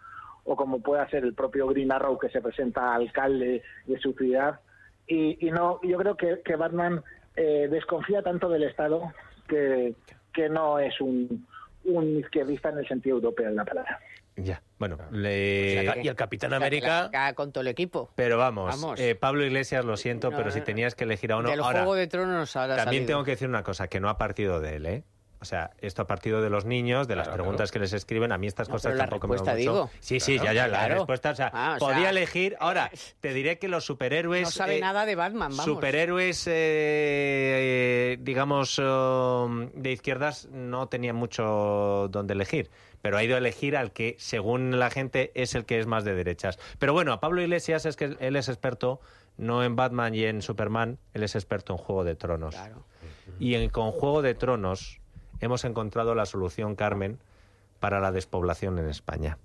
o 0.46 0.56
como 0.56 0.80
puede 0.80 1.06
ser 1.10 1.24
el 1.24 1.34
propio 1.34 1.66
Green 1.66 1.92
Arrow 1.92 2.18
que 2.18 2.28
se 2.30 2.40
presenta 2.40 2.94
alcalde 2.94 3.62
de 3.84 3.98
su 3.98 4.12
ciudad. 4.14 4.60
Y, 5.06 5.46
y 5.46 5.50
no, 5.50 5.80
yo 5.82 5.98
creo 5.98 6.16
que, 6.16 6.40
que 6.44 6.56
Batman 6.56 7.02
eh, 7.36 7.68
desconfía 7.70 8.22
tanto 8.22 8.48
del 8.48 8.62
Estado 8.62 9.12
que, 9.48 9.94
que 10.32 10.48
no 10.48 10.78
es 10.78 11.00
un, 11.00 11.46
un 11.84 12.18
izquierdista 12.18 12.70
en 12.70 12.78
el 12.78 12.88
sentido 12.88 13.16
europeo 13.16 13.48
de 13.48 13.54
la 13.54 13.64
palabra. 13.64 14.00
Ya, 14.38 14.62
bueno, 14.78 14.98
le... 15.12 15.84
Y 16.02 16.08
el 16.08 16.14
Capitán 16.14 16.48
O 16.48 16.50
sea, 16.50 16.58
que 16.58 16.64
América... 16.66 17.10
la- 17.12 17.32
con 17.34 17.52
todo 17.52 17.62
el 17.62 17.68
equipo. 17.68 18.10
Pero 18.16 18.36
vamos, 18.36 18.80
Vamos. 18.80 19.00
eh, 19.00 19.14
Pablo 19.14 19.44
Iglesias, 19.44 19.84
lo 19.84 19.96
siento, 19.96 20.30
No, 20.30 20.36
pero 20.36 20.50
si 20.50 20.60
tenías 20.60 20.94
que 20.94 21.04
elegir 21.04 21.32
a 21.32 21.38
uno... 21.38 21.48
Del 21.48 21.60
ahora, 21.60 21.78
Juego 21.80 21.94
de 21.94 22.06
Tronos 22.06 22.54
ahora 22.54 22.76
También 22.76 23.02
salido. 23.04 23.06
tengo 23.16 23.24
que 23.24 23.30
decir 23.32 23.48
una 23.48 23.62
cosa, 23.62 23.88
que 23.88 23.98
no 23.98 24.10
ha 24.10 24.18
partido 24.18 24.60
de 24.60 24.76
él, 24.76 24.86
¿eh? 24.86 25.04
O 25.38 25.44
sea, 25.44 25.70
esto 25.80 26.02
ha 26.02 26.06
partido 26.06 26.40
de 26.40 26.48
los 26.50 26.64
niños, 26.64 27.06
de 27.08 27.14
las 27.16 27.28
Claro, 27.28 27.42
preguntas 27.42 27.70
que 27.70 27.78
les 27.78 27.92
escriben. 27.92 28.32
A 28.32 28.38
mí 28.38 28.46
estas 28.46 28.68
No, 28.68 28.72
cosas 28.74 28.90
pero 28.90 28.96
la 28.98 29.04
tampoco 29.04 29.28
me 29.28 29.32
respuesta, 29.34 29.52
van 29.52 29.60
mucho. 29.60 29.72
digo. 29.72 29.90
Sí, 30.00 30.18
sí, 30.18 30.38
Claro, 30.38 30.52
ya, 30.54 30.66
ya, 30.66 30.68
la 30.68 30.88
respuesta. 30.88 31.30
O 31.30 31.34
sea, 31.34 31.50
Ah, 31.52 31.74
o 31.76 31.78
podía 31.78 31.98
sea, 32.00 32.10
elegir. 32.10 32.56
Ahora, 32.58 32.90
te 33.20 33.34
diré 33.34 33.58
que 33.58 33.68
los 33.68 33.84
superhéroes. 33.84 34.42
No 34.44 34.50
sabe 34.50 34.78
eh, 34.78 34.80
nada 34.80 35.04
de 35.04 35.14
Batman, 35.14 35.50
vamos. 35.50 35.64
Superhéroes, 35.64 36.46
eh, 36.46 36.52
eh, 38.14 38.18
digamos, 38.20 38.80
eh, 38.82 39.68
de 39.74 39.92
izquierdas 39.92 40.48
no 40.50 40.88
tenían 40.88 41.16
mucho 41.16 42.08
donde 42.10 42.34
elegir, 42.34 42.70
pero 43.02 43.16
ha 43.18 43.22
ido 43.24 43.34
a 43.34 43.38
elegir 43.38 43.76
al 43.76 43.92
que, 43.92 44.16
según 44.18 44.78
la 44.78 44.90
gente, 44.90 45.32
es 45.34 45.54
el 45.54 45.64
que 45.64 45.78
es 45.78 45.86
más 45.86 46.04
de 46.04 46.14
derechas. 46.14 46.58
Pero 46.78 46.92
bueno, 46.92 47.12
a 47.12 47.20
Pablo 47.20 47.42
Iglesias 47.42 47.86
es 47.86 47.96
que 47.96 48.16
él 48.18 48.36
es 48.36 48.48
experto 48.48 49.00
no 49.36 49.62
en 49.62 49.76
Batman 49.76 50.14
y 50.14 50.24
en 50.24 50.40
Superman, 50.40 50.98
él 51.12 51.22
es 51.22 51.34
experto 51.34 51.74
en 51.74 51.78
Juego 51.78 52.04
de 52.04 52.14
Tronos. 52.16 52.54
Claro. 52.54 52.86
Y 53.38 53.54
en, 53.54 53.68
con 53.68 53.90
Juego 53.92 54.22
de 54.22 54.34
Tronos 54.34 55.00
hemos 55.40 55.64
encontrado 55.64 56.14
la 56.14 56.26
solución, 56.26 56.74
Carmen, 56.74 57.18
para 57.80 58.00
la 58.00 58.12
despoblación 58.12 58.78
en 58.78 58.88
España. 58.88 59.38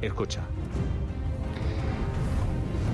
Escucha. 0.00 0.42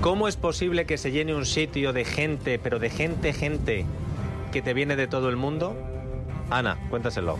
¿Cómo 0.01 0.27
es 0.27 0.37
posible 0.37 0.85
que 0.85 0.97
se 0.97 1.11
llene 1.11 1.33
un 1.33 1.45
sitio 1.45 1.93
de 1.93 2.05
gente, 2.05 2.59
pero 2.59 2.79
de 2.79 2.89
gente, 2.89 3.33
gente, 3.33 3.85
que 4.51 4.61
te 4.61 4.73
viene 4.73 4.95
de 4.95 5.07
todo 5.07 5.29
el 5.29 5.35
mundo? 5.35 5.75
Ana, 6.49 6.77
cuéntaselo. 6.89 7.37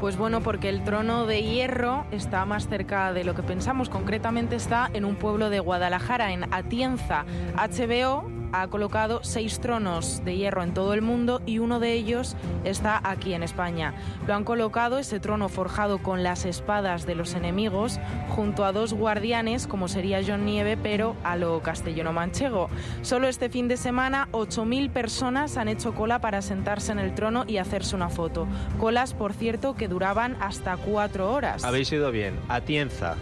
Pues 0.00 0.18
bueno, 0.18 0.42
porque 0.42 0.68
el 0.68 0.84
trono 0.84 1.24
de 1.24 1.42
hierro 1.42 2.04
está 2.10 2.44
más 2.44 2.68
cerca 2.68 3.14
de 3.14 3.24
lo 3.24 3.34
que 3.34 3.42
pensamos. 3.42 3.88
Concretamente 3.88 4.54
está 4.54 4.90
en 4.92 5.06
un 5.06 5.16
pueblo 5.16 5.48
de 5.48 5.60
Guadalajara, 5.60 6.32
en 6.32 6.52
Atienza. 6.52 7.24
HBO 7.56 8.30
ha 8.62 8.68
colocado 8.68 9.20
seis 9.22 9.58
tronos 9.60 10.24
de 10.24 10.36
hierro 10.36 10.62
en 10.62 10.74
todo 10.74 10.94
el 10.94 11.02
mundo 11.02 11.42
y 11.46 11.58
uno 11.58 11.80
de 11.80 11.92
ellos 11.92 12.36
está 12.64 13.00
aquí 13.02 13.34
en 13.34 13.42
España. 13.42 13.94
Lo 14.26 14.34
han 14.34 14.44
colocado, 14.44 14.98
ese 14.98 15.20
trono 15.20 15.48
forjado 15.48 15.98
con 15.98 16.22
las 16.22 16.44
espadas 16.44 17.06
de 17.06 17.14
los 17.14 17.34
enemigos, 17.34 17.98
junto 18.28 18.64
a 18.64 18.72
dos 18.72 18.92
guardianes, 18.92 19.66
como 19.66 19.88
sería 19.88 20.20
John 20.26 20.44
Nieve, 20.44 20.76
pero 20.76 21.16
a 21.24 21.36
lo 21.36 21.60
castellano-manchego. 21.62 22.70
Solo 23.02 23.28
este 23.28 23.48
fin 23.48 23.68
de 23.68 23.76
semana, 23.76 24.28
8.000 24.32 24.90
personas 24.90 25.56
han 25.56 25.68
hecho 25.68 25.94
cola 25.94 26.20
para 26.20 26.42
sentarse 26.42 26.92
en 26.92 26.98
el 26.98 27.14
trono 27.14 27.44
y 27.46 27.58
hacerse 27.58 27.96
una 27.96 28.08
foto. 28.08 28.46
Colas, 28.78 29.14
por 29.14 29.32
cierto, 29.32 29.74
que 29.74 29.88
duraban 29.88 30.36
hasta 30.40 30.76
cuatro 30.76 31.32
horas. 31.32 31.64
Habéis 31.64 31.90
ido 31.92 32.10
bien. 32.10 32.38
Atienza. 32.48 33.16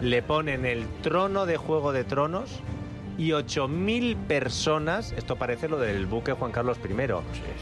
Le 0.00 0.22
ponen 0.22 0.64
el 0.64 0.86
trono 1.02 1.44
de 1.44 1.56
Juego 1.56 1.92
de 1.92 2.04
Tronos 2.04 2.62
y 3.22 3.28
8.000 3.30 4.16
personas, 4.26 5.12
esto 5.12 5.36
parece 5.36 5.68
lo 5.68 5.78
del 5.78 6.06
buque 6.06 6.32
Juan 6.32 6.50
Carlos 6.50 6.78
I, 6.84 6.88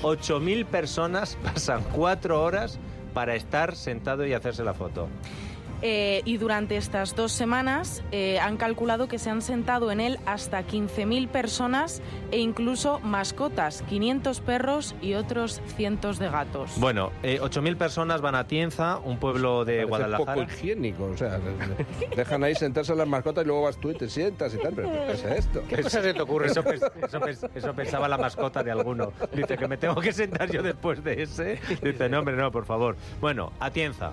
8.000 0.02 0.64
personas 0.64 1.36
pasan 1.44 1.82
cuatro 1.92 2.42
horas 2.42 2.78
para 3.12 3.34
estar 3.34 3.76
sentado 3.76 4.26
y 4.26 4.32
hacerse 4.32 4.64
la 4.64 4.72
foto. 4.72 5.08
Eh, 5.82 6.20
y 6.24 6.36
durante 6.36 6.76
estas 6.76 7.16
dos 7.16 7.32
semanas 7.32 8.02
eh, 8.12 8.38
han 8.38 8.56
calculado 8.58 9.08
que 9.08 9.18
se 9.18 9.30
han 9.30 9.40
sentado 9.40 9.90
en 9.90 10.00
él 10.00 10.18
hasta 10.26 10.62
15.000 10.66 11.28
personas 11.28 12.02
e 12.32 12.38
incluso 12.38 13.00
mascotas, 13.00 13.82
500 13.88 14.40
perros 14.40 14.94
y 15.00 15.14
otros 15.14 15.62
cientos 15.76 16.18
de 16.18 16.28
gatos. 16.28 16.72
Bueno, 16.76 17.10
eh, 17.22 17.38
8.000 17.40 17.76
personas 17.76 18.20
van 18.20 18.34
a 18.34 18.46
Tienza, 18.46 18.98
un 18.98 19.18
pueblo 19.18 19.64
de 19.64 19.76
Parece 19.76 19.88
Guadalajara. 19.88 20.34
poco 20.34 20.52
higiénico, 20.52 21.04
o 21.04 21.16
sea, 21.16 21.40
dejan 22.14 22.44
ahí 22.44 22.54
sentarse 22.54 22.94
las 22.94 23.08
mascotas 23.08 23.44
y 23.44 23.46
luego 23.46 23.62
vas 23.62 23.76
tú 23.78 23.90
y 23.90 23.94
te 23.94 24.08
sientas 24.08 24.52
y 24.54 24.58
tal, 24.58 24.74
pero 24.74 24.90
¿qué 24.92 25.12
es 25.12 25.24
esto? 25.24 25.62
¿Qué 25.68 25.82
cosa 25.82 26.02
se 26.02 26.12
te 26.12 26.20
ocurre? 26.20 26.48
Eso, 26.48 26.62
pens- 26.62 26.90
eso 27.02 27.20
pens- 27.20 27.50
eso 27.54 27.72
pensaba 27.74 28.06
la 28.08 28.18
mascota 28.18 28.62
de 28.62 28.70
alguno. 28.70 29.12
Dice 29.32 29.56
que 29.56 29.66
me 29.66 29.76
tengo 29.76 29.94
que 30.00 30.12
sentar 30.12 30.50
yo 30.50 30.62
después 30.62 31.02
de 31.02 31.22
ese. 31.22 31.58
Dice, 31.82 32.08
no, 32.08 32.18
hombre, 32.18 32.36
no, 32.36 32.50
por 32.52 32.66
favor. 32.66 32.96
Bueno, 33.20 33.52
Atienza, 33.60 34.10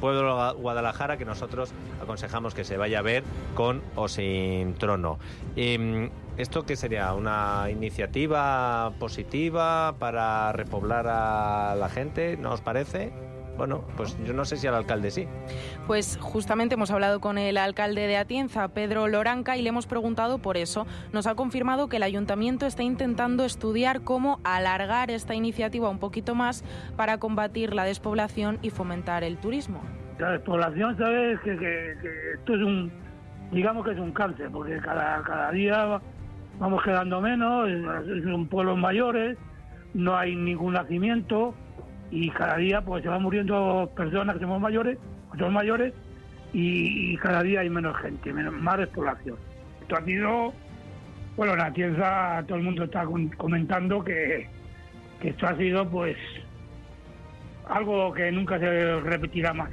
pueblo 0.00 0.54
Guadalajara, 0.54 1.16
que 1.16 1.24
nosotros 1.24 1.72
aconsejamos 2.02 2.54
que 2.54 2.64
se 2.64 2.76
vaya 2.76 2.98
a 2.98 3.02
ver 3.02 3.22
con 3.54 3.82
o 3.94 4.08
sin 4.08 4.74
trono. 4.74 5.18
Em, 5.56 6.10
¿Esto 6.36 6.64
qué 6.64 6.74
sería? 6.74 7.12
¿Una 7.12 7.68
iniciativa 7.70 8.92
positiva 8.98 9.94
para 9.98 10.52
repoblar 10.52 11.06
a 11.06 11.74
la 11.76 11.88
gente? 11.90 12.38
¿No 12.38 12.52
os 12.52 12.62
parece? 12.62 13.29
Bueno, 13.60 13.84
pues 13.94 14.16
yo 14.24 14.32
no 14.32 14.46
sé 14.46 14.56
si 14.56 14.66
al 14.68 14.74
alcalde 14.74 15.10
sí. 15.10 15.28
Pues 15.86 16.16
justamente 16.18 16.76
hemos 16.76 16.90
hablado 16.90 17.20
con 17.20 17.36
el 17.36 17.58
alcalde 17.58 18.06
de 18.06 18.16
Atienza, 18.16 18.68
Pedro 18.68 19.06
Loranca, 19.06 19.58
y 19.58 19.62
le 19.62 19.68
hemos 19.68 19.86
preguntado 19.86 20.38
por 20.38 20.56
eso. 20.56 20.86
Nos 21.12 21.26
ha 21.26 21.34
confirmado 21.34 21.86
que 21.90 21.98
el 21.98 22.02
ayuntamiento 22.02 22.64
está 22.64 22.84
intentando 22.84 23.44
estudiar 23.44 24.00
cómo 24.00 24.40
alargar 24.44 25.10
esta 25.10 25.34
iniciativa 25.34 25.90
un 25.90 25.98
poquito 25.98 26.34
más 26.34 26.64
para 26.96 27.18
combatir 27.18 27.74
la 27.74 27.84
despoblación 27.84 28.58
y 28.62 28.70
fomentar 28.70 29.24
el 29.24 29.36
turismo. 29.36 29.82
La 30.18 30.30
despoblación, 30.30 30.96
sabes 30.96 31.38
que, 31.40 31.50
que- 31.50 31.94
que 32.00 32.32
esto 32.38 32.54
es 32.54 32.62
un, 32.62 32.90
digamos 33.52 33.84
que 33.84 33.92
es 33.92 33.98
un 33.98 34.12
cáncer, 34.12 34.48
porque 34.50 34.78
cada, 34.78 35.22
cada 35.22 35.50
día 35.50 36.00
vamos 36.58 36.82
quedando 36.82 37.20
menos, 37.20 37.68
es- 37.68 38.24
son 38.24 38.46
pueblos 38.46 38.78
mayores, 38.78 39.36
no 39.92 40.16
hay 40.16 40.34
ningún 40.34 40.72
nacimiento 40.72 41.54
y 42.10 42.30
cada 42.30 42.56
día 42.56 42.80
pues 42.82 43.02
se 43.02 43.08
van 43.08 43.22
muriendo 43.22 43.90
personas 43.96 44.34
que 44.36 44.42
somos 44.42 44.60
mayores, 44.60 44.98
mayores 45.50 45.94
y, 46.52 47.16
cada 47.18 47.42
día 47.42 47.60
hay 47.60 47.70
menos 47.70 47.96
gente, 47.98 48.32
menos, 48.32 48.52
más 48.54 48.78
despoblación. 48.78 49.36
Esto 49.82 49.96
ha 49.96 50.04
sido, 50.04 50.52
bueno, 51.36 51.52
en 51.52 51.58
la 51.58 51.72
tienda 51.72 52.44
todo 52.46 52.58
el 52.58 52.64
mundo 52.64 52.84
está 52.84 53.04
comentando 53.36 54.02
que, 54.02 54.48
que 55.20 55.28
esto 55.28 55.46
ha 55.46 55.56
sido 55.56 55.88
pues 55.88 56.16
algo 57.68 58.12
que 58.12 58.32
nunca 58.32 58.58
se 58.58 59.00
repetirá 59.00 59.54
más. 59.54 59.70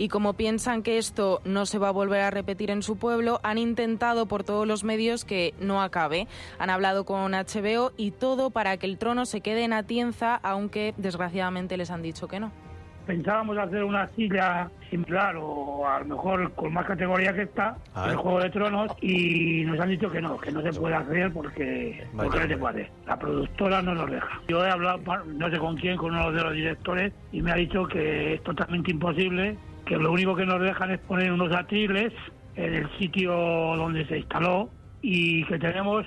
Y 0.00 0.08
como 0.08 0.32
piensan 0.32 0.82
que 0.82 0.96
esto 0.96 1.42
no 1.44 1.66
se 1.66 1.78
va 1.78 1.88
a 1.88 1.90
volver 1.90 2.22
a 2.22 2.30
repetir 2.30 2.70
en 2.70 2.82
su 2.82 2.96
pueblo, 2.96 3.38
han 3.42 3.58
intentado 3.58 4.24
por 4.24 4.44
todos 4.44 4.66
los 4.66 4.82
medios 4.82 5.26
que 5.26 5.52
no 5.60 5.82
acabe. 5.82 6.26
Han 6.58 6.70
hablado 6.70 7.04
con 7.04 7.32
HBO 7.32 7.92
y 7.98 8.10
todo 8.12 8.48
para 8.48 8.78
que 8.78 8.86
el 8.86 8.96
trono 8.96 9.26
se 9.26 9.42
quede 9.42 9.62
en 9.62 9.74
Atienza, 9.74 10.36
aunque 10.36 10.94
desgraciadamente 10.96 11.76
les 11.76 11.90
han 11.90 12.00
dicho 12.00 12.28
que 12.28 12.40
no. 12.40 12.50
Pensábamos 13.06 13.58
hacer 13.58 13.84
una 13.84 14.08
silla 14.16 14.70
similar 14.88 15.36
o 15.36 15.86
a 15.86 15.98
lo 15.98 16.06
mejor 16.06 16.50
con 16.54 16.72
más 16.72 16.86
categoría 16.86 17.34
que 17.34 17.42
esta, 17.42 17.76
el 18.06 18.16
Juego 18.16 18.40
de 18.40 18.48
Tronos, 18.48 18.92
y 19.02 19.64
nos 19.64 19.80
han 19.80 19.90
dicho 19.90 20.10
que 20.10 20.22
no, 20.22 20.38
que 20.38 20.50
no 20.50 20.62
se 20.62 20.80
puede 20.80 20.94
hacer 20.94 21.30
porque, 21.30 22.06
porque 22.16 22.40
no 22.40 22.48
se 22.48 22.56
puede. 22.56 22.90
La 23.06 23.18
productora 23.18 23.82
no 23.82 23.94
nos 23.94 24.10
deja. 24.10 24.40
Yo 24.48 24.64
he 24.64 24.70
hablado, 24.70 25.02
no 25.26 25.50
sé 25.50 25.58
con 25.58 25.76
quién, 25.76 25.98
con 25.98 26.12
uno 26.12 26.32
de 26.32 26.42
los 26.42 26.54
directores, 26.54 27.12
y 27.32 27.42
me 27.42 27.52
ha 27.52 27.56
dicho 27.56 27.86
que 27.86 28.34
es 28.34 28.42
totalmente 28.44 28.92
imposible, 28.92 29.58
que 29.90 29.96
lo 29.96 30.12
único 30.12 30.36
que 30.36 30.46
nos 30.46 30.60
dejan 30.60 30.92
es 30.92 31.00
poner 31.00 31.32
unos 31.32 31.52
atriles 31.52 32.12
en 32.54 32.74
el 32.74 32.98
sitio 32.98 33.32
donde 33.32 34.06
se 34.06 34.18
instaló 34.18 34.70
y 35.02 35.44
que 35.46 35.58
tenemos 35.58 36.06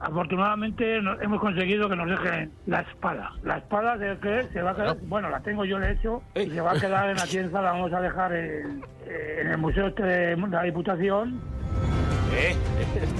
Afortunadamente 0.00 0.98
hemos 0.98 1.40
conseguido 1.40 1.88
que 1.88 1.96
nos 1.96 2.08
dejen 2.08 2.52
la 2.66 2.82
espada. 2.82 3.32
La 3.42 3.56
espada 3.56 3.96
de 3.96 4.16
que 4.18 4.44
se 4.52 4.62
va 4.62 4.70
a 4.70 4.76
quedar, 4.76 4.96
bueno, 5.08 5.28
la 5.28 5.40
tengo 5.40 5.64
yo 5.64 5.80
de 5.80 5.90
hecho, 5.90 6.22
y 6.36 6.46
se 6.50 6.60
va 6.60 6.70
a 6.70 6.80
quedar 6.80 7.10
en 7.10 7.16
la 7.16 7.26
tienda, 7.28 7.60
la 7.60 7.72
vamos 7.72 7.92
a 7.92 8.00
dejar 8.00 8.32
en, 8.32 8.84
en 9.40 9.48
el 9.48 9.58
Museo 9.58 9.88
este 9.88 10.04
de 10.04 10.36
la 10.36 10.62
Diputación. 10.62 11.40
¿Eh? 12.38 12.54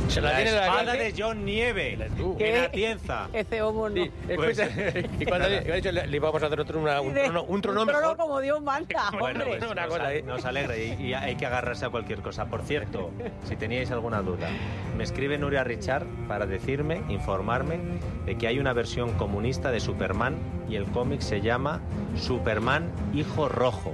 Se 0.08 0.20
la 0.20 0.36
tiene 0.36 0.52
la 0.52 0.66
espada 0.66 0.82
clase. 0.82 0.98
de 1.12 1.14
John 1.22 1.44
Nieve. 1.44 1.98
En 2.38 2.64
Atienza. 2.64 3.28
Ese 3.32 3.60
homo 3.62 3.88
no. 3.88 4.04
Pues- 4.36 4.58
y 5.20 5.24
cuando 5.26 5.48
le, 5.48 5.60
le 5.62 5.72
he 5.72 5.76
dicho, 5.76 5.92
le, 5.92 6.06
le 6.06 6.16
íbamos 6.16 6.42
a 6.42 6.46
hacer 6.46 6.60
otro, 6.60 6.78
una- 6.78 7.00
un, 7.00 7.12
trono, 7.14 7.42
un 7.44 7.60
trono 7.60 7.84
mejor. 7.84 8.16
como 8.16 8.40
Dios 8.40 8.62
manda, 8.62 9.10
Bueno, 9.18 9.44
pues 9.46 9.62
Una 9.70 9.86
nos, 9.86 9.94
cosa 9.98 10.10
nos 10.24 10.44
alegra 10.44 10.76
y, 10.76 10.92
y 11.02 11.14
hay 11.14 11.34
que 11.36 11.46
agarrarse 11.46 11.84
a 11.84 11.90
cualquier 11.90 12.20
cosa. 12.20 12.46
Por 12.46 12.62
cierto, 12.62 13.10
si 13.44 13.56
teníais 13.56 13.90
alguna 13.90 14.22
duda, 14.22 14.48
me 14.96 15.04
escribe 15.04 15.36
Nuria 15.38 15.64
Richard 15.64 16.06
para 16.28 16.46
decirme, 16.46 17.02
informarme 17.08 17.78
de 18.26 18.36
que 18.38 18.46
hay 18.46 18.58
una 18.58 18.72
versión 18.72 19.12
comunista 19.14 19.70
de 19.70 19.80
Superman 19.80 20.36
y 20.68 20.76
el 20.76 20.84
cómic 20.86 21.20
se 21.20 21.40
llama 21.40 21.80
Superman 22.16 22.90
Hijo 23.14 23.48
Rojo. 23.48 23.92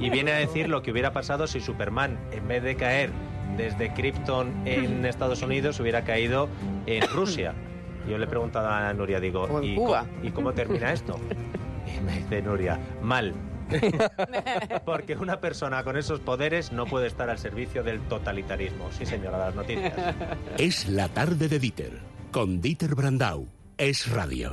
Y 0.00 0.10
viene 0.10 0.32
a 0.32 0.36
decir 0.36 0.68
lo 0.68 0.82
que 0.82 0.90
hubiera 0.90 1.12
pasado 1.12 1.46
si 1.46 1.60
Superman, 1.60 2.18
en 2.32 2.46
vez 2.48 2.62
de 2.62 2.76
caer 2.76 3.10
desde 3.56 3.92
Krypton 3.94 4.66
en 4.66 5.04
Estados 5.04 5.42
Unidos, 5.42 5.78
hubiera 5.80 6.04
caído 6.04 6.48
en 6.86 7.02
Rusia. 7.12 7.54
Yo 8.08 8.16
le 8.18 8.24
he 8.24 8.28
preguntado 8.28 8.68
a 8.68 8.92
Nuria, 8.94 9.20
digo, 9.20 9.42
O 9.42 9.58
en 9.58 9.64
¿y, 9.64 9.74
Cuba. 9.74 10.06
¿y 10.22 10.30
cómo 10.30 10.52
termina 10.52 10.92
esto? 10.92 11.18
Y 11.96 12.00
me 12.04 12.18
dice 12.18 12.42
Nuria, 12.42 12.78
mal. 13.02 13.34
Porque 14.86 15.14
una 15.16 15.40
persona 15.40 15.82
con 15.84 15.96
esos 15.98 16.20
poderes 16.20 16.72
no 16.72 16.86
puede 16.86 17.06
estar 17.06 17.28
al 17.28 17.38
servicio 17.38 17.82
del 17.82 18.00
totalitarismo. 18.02 18.90
Sí, 18.92 19.04
señora, 19.04 19.36
las 19.38 19.54
noticias. 19.54 19.92
Es 20.56 20.88
la 20.88 21.08
tarde 21.08 21.48
de 21.48 21.58
Dieter, 21.58 21.98
con 22.32 22.60
Dieter 22.62 22.94
Brandau. 22.94 23.46
Es 23.76 24.10
radio. 24.10 24.46